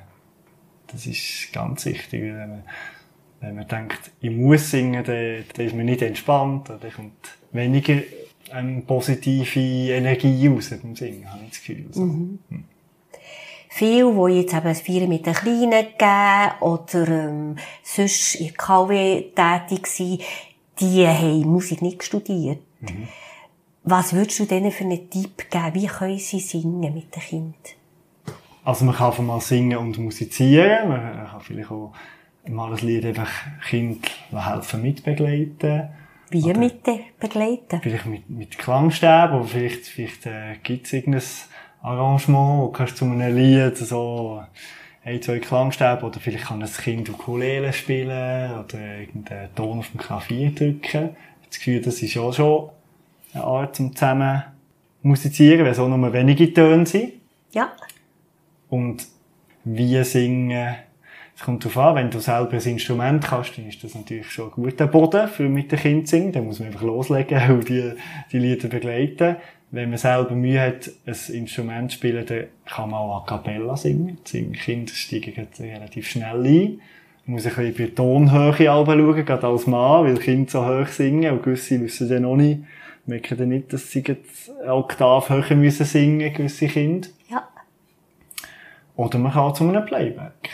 Das 0.87 1.07
ist 1.07 1.53
ganz 1.53 1.87
wichtig. 1.87 2.23
Wenn 2.23 2.37
man, 2.37 2.63
wenn 3.41 3.55
man 3.57 3.69
denkt, 3.69 4.13
ich 4.21 4.31
muss 4.31 4.71
singen, 4.71 5.05
dann, 5.05 5.45
dann 5.55 5.67
ist 5.67 5.75
man 5.75 5.87
nicht 5.87 6.03
entspannt, 6.03 6.69
dann 6.69 6.93
kommt 6.93 7.39
weniger 7.53 8.03
ähm, 8.53 8.85
positive 8.87 9.61
Energie 9.93 10.47
raus 10.47 10.71
beim 10.83 10.95
Singen, 10.95 11.31
habe 11.31 11.45
ich 11.45 11.51
das 11.51 11.59
Gefühl. 11.59 11.87
So. 11.91 12.29
Viele, 13.69 14.29
die 14.29 14.41
jetzt 14.41 14.55
eben 14.55 14.65
das 14.65 14.81
Feiern 14.83 15.09
mit 15.09 15.27
den 15.27 15.35
Kleinen 15.35 15.71
geben 15.71 16.61
oder 16.61 17.09
ähm, 17.09 17.57
sonst 17.83 18.37
in 18.37 18.55
KW 18.55 19.33
tätig 19.35 19.87
sind, 19.89 20.23
die 20.79 21.07
haben 21.07 21.41
Musik 21.41 21.83
nicht 21.83 22.05
studiert. 22.05 22.59
Was 23.87 24.15
würdest 24.15 24.41
du 24.41 24.47
denen 24.47 24.71
für 24.73 24.85
einen 24.85 25.11
Tipp 25.11 25.51
geben? 25.51 25.75
Wie 25.75 25.87
können 25.87 26.19
sie 26.19 26.41
singen 26.41 26.95
mit 26.95 27.15
den 27.15 27.23
Kindern? 27.23 27.55
Also 28.65 28.87
man 28.87 28.95
kann 28.95 29.09
einfach 29.09 29.23
mal 29.23 29.43
singen 29.43 29.77
und 29.77 29.99
musizieren. 29.99 30.89
Man 30.89 31.27
kann 31.27 31.41
vielleicht 31.43 31.71
auch 31.71 31.93
mal 32.49 32.73
ein 32.73 32.79
Lied 32.79 33.05
einfach 33.05 33.31
Kind 33.69 34.07
helfen 34.33 34.81
mitbegleiten. 34.81 35.91
Wie 36.31 36.45
Oder- 36.45 36.59
mit 36.59 36.87
den 36.87 37.01
begleiten? 37.21 37.81
Vielleicht 37.83 38.07
mit, 38.07 38.31
mit 38.31 38.57
Klangstäben, 38.57 39.39
oder 39.39 39.49
vielleicht, 39.49 39.85
vielleicht 39.85 40.25
äh, 40.25 40.57
gibt 40.63 40.87
es 40.87 40.95
irgendein 40.95 41.23
Arrangement, 41.83 42.63
wo 42.63 42.69
kannst 42.69 42.95
du 42.95 43.05
zu 43.05 43.05
einem 43.05 43.37
Lied 43.37 43.77
so 43.77 44.43
ein, 45.05 45.21
zwei 45.21 45.41
Klangstäbe, 45.41 46.07
oder 46.07 46.19
vielleicht 46.21 46.47
kann 46.47 46.63
ein 46.63 46.73
Kind 46.73 47.11
Ukulele 47.11 47.75
spielen, 47.75 48.51
oder 48.59 48.99
irgendeinen 48.99 49.55
Ton 49.55 49.81
auf 49.81 49.91
dem 49.91 50.01
Klavier 50.01 50.51
drücken. 50.53 51.11
Das 51.47 51.59
Gefühl, 51.59 51.83
das 51.83 52.03
ist 52.03 52.17
auch 52.17 52.33
schon 52.33 52.71
eine 53.35 53.45
Art 53.45 53.77
zum 53.77 53.95
zusammen 53.95 54.43
musizieren, 55.03 55.65
weil 55.65 55.73
es 55.73 55.79
auch 55.79 55.89
nur 55.89 56.13
wenige 56.13 56.53
Töne 56.53 56.87
sind. 56.87 57.13
Ja. 57.53 57.73
Und 58.69 59.07
wie 59.65 60.03
singen, 60.05 60.75
es 61.37 61.43
kommt 61.43 61.65
darauf 61.65 61.79
an, 61.79 61.95
wenn 61.97 62.11
du 62.11 62.21
selber 62.21 62.53
ein 62.53 62.63
Instrument 62.63 63.25
kannst, 63.25 63.57
dann 63.59 63.69
ist 63.69 63.83
das 63.83 63.95
natürlich 63.95 64.31
schon 64.31 64.47
ein 64.47 64.53
guter 64.53 64.87
Boden 64.87 65.29
für 65.29 65.49
mit 65.49 65.73
den 65.73 65.79
Kindern 65.79 66.07
zu 66.07 66.17
singen. 66.17 66.33
Dann 66.33 66.45
muss 66.45 66.59
man 66.59 66.69
einfach 66.69 66.83
loslegen 66.83 67.51
und 67.51 67.69
die, 67.69 67.93
die 68.33 68.39
Lieder 68.39 68.69
begleiten. 68.69 69.37
Wenn 69.71 69.91
man 69.91 69.99
selber 69.99 70.35
Mühe 70.35 70.61
hat, 70.61 70.91
ein 71.07 71.35
Instrument 71.35 71.91
zu 71.91 71.97
spielen, 71.99 72.25
dann 72.27 72.45
kann 72.65 72.91
man 72.91 73.01
auch 73.01 73.23
a 73.23 73.27
cappella 73.27 73.77
singen. 73.77 74.19
Die 74.33 74.53
Kinder 74.53 74.93
steigen 74.93 75.49
relativ 75.59 76.09
schnell 76.09 76.45
ein. 76.45 76.81
Man 77.27 77.37
muss 77.37 77.47
ein 77.47 77.55
bisschen 77.55 77.75
bei 77.75 77.85
der 77.87 77.95
Tonhöhe 77.95 78.55
schauen, 78.57 79.25
gerade 79.25 79.47
als 79.47 79.67
Mann, 79.67 80.05
weil 80.05 80.19
Kinder 80.19 80.51
so 80.51 80.65
hoch 80.65 80.87
singen 80.89 81.33
und 81.33 81.43
gewisse 81.43 81.81
wissen 81.81 82.09
dann 82.09 82.23
noch 82.23 82.37
nicht, 82.37 82.61
merken 83.07 83.39
dann 83.39 83.49
nicht, 83.49 83.73
dass 83.73 83.91
sie 83.91 84.03
jetzt 84.07 84.51
eine 84.63 84.75
Oktav 84.75 85.29
höher 85.29 85.55
müssen 85.57 85.85
singen, 85.87 86.33
gewisse 86.33 86.67
Kinder. 86.67 87.09
Ja. 87.29 87.49
Oder 88.97 89.19
man 89.19 89.33
kann 89.33 89.55
zu 89.55 89.65
einem 89.69 89.85
Playback. 89.85 90.51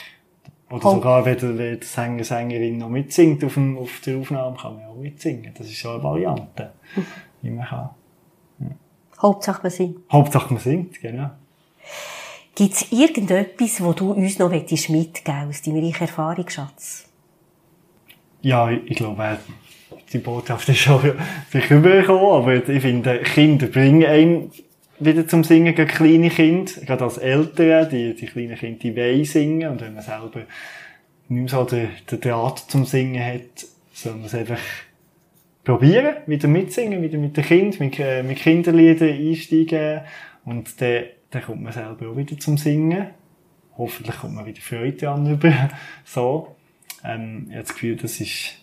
Oder 0.71 0.85
Oh. 0.87 0.95
sogar, 0.95 1.25
wenn 1.25 1.57
der, 1.57 1.79
Sänger, 1.83 2.23
Sängerin 2.25 2.79
noch 2.79 2.89
mitsingt 2.89 3.43
auf, 3.45 3.55
dem, 3.55 3.77
auf 3.77 4.01
der 4.07 4.19
Aufnahme, 4.19 4.57
kann 4.57 4.77
man 4.77 4.85
auch 4.87 4.95
mitsingen. 4.95 5.53
Das 5.57 5.67
ist 5.67 5.77
schon 5.77 5.95
eine 5.95 6.03
Variante, 6.05 6.73
wie 7.43 7.51
man 7.51 7.67
kann. 7.67 7.91
Hauptsache 9.21 9.63
man 9.63 9.71
singt. 9.73 9.99
Hauptsache 10.11 10.55
man 10.55 10.63
singt, 10.63 11.01
genau. 11.01 11.31
Gibt 12.55 12.75
es 12.75 12.93
irgendetwas, 12.93 13.83
wo 13.83 13.93
du 13.93 14.13
uns 14.13 14.39
noch 14.39 14.51
mitgeben 14.51 15.49
aus 15.49 15.63
deinem 15.63 15.85
reichen 15.85 16.03
Erfahrungsschatz? 16.03 17.09
Ja, 18.43 18.71
ich, 18.71 18.91
ich 18.91 18.97
glaube, 18.97 19.39
die 20.13 20.19
Botschaft 20.19 20.69
ist 20.69 20.79
schon 20.79 21.15
vielleicht 21.49 21.71
rübergekommen, 21.71 22.43
aber 22.43 22.69
ich 22.69 22.83
finde, 22.83 23.19
Kinder 23.21 23.67
bringen 23.67 24.05
einen 24.05 24.51
wieder 24.99 25.27
zum 25.27 25.45
Singen, 25.45 25.75
gerade 25.75 25.91
kleine 25.91 26.31
Kinder, 26.31 26.73
gerade 26.85 27.05
als 27.05 27.19
Eltern, 27.19 27.89
die, 27.89 28.15
die 28.15 28.27
kleinen 28.27 28.57
Kinder, 28.57 28.79
die 28.81 28.97
wollen 28.97 29.25
singen, 29.25 29.71
und 29.71 29.81
wenn 29.81 29.95
man 29.95 30.03
selber 30.03 30.41
nicht 31.29 31.41
mehr 31.41 31.49
so 31.49 31.65
den, 31.65 31.89
den 32.11 32.21
Draht 32.21 32.59
zum 32.59 32.85
Singen 32.85 33.25
hat, 33.25 33.67
soll 33.93 34.15
man 34.15 34.27
es 34.27 34.35
einfach 34.35 34.59
probieren, 35.65 36.17
wieder 36.27 36.49
mitsingen, 36.49 37.03
wieder 37.03 37.19
mit 37.19 37.37
den 37.37 37.45
Kindern, 37.45 37.79
mit, 37.79 37.99
äh, 37.99 38.23
mit 38.23 38.39
Kinderliedern 38.39 39.09
einsteigen, 39.09 40.03
und 40.45 40.81
dann, 40.81 41.05
dann 41.31 41.43
kommt 41.43 41.63
man 41.63 41.73
selber 41.73 42.11
auch 42.11 42.17
wieder 42.17 42.39
zum 42.39 42.59
Singen. 42.59 43.07
Hoffentlich 43.77 44.17
kommt 44.17 44.35
man 44.35 44.47
wieder 44.47 44.61
Freude 44.61 45.11
an 45.11 45.31
über, 45.31 45.71
so. 46.05 46.57
Ähm, 47.05 47.47
ich 47.49 47.55
habe 47.55 47.63
das 47.63 47.73
Gefühl, 47.75 47.97
das 47.97 48.21
ist 48.21 48.60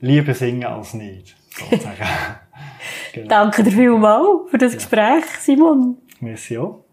lieber 0.00 0.34
singen 0.34 0.64
als 0.64 0.94
nicht, 0.94 1.36
sozusagen. 1.50 1.96
genau. 3.12 3.28
Danke 3.28 3.62
dir 3.62 3.72
vielmals 3.72 4.50
für 4.50 4.58
das 4.58 4.74
Gespräch, 4.74 5.24
Simon. 5.40 5.98
Merci 6.20 6.58
auch. 6.58 6.85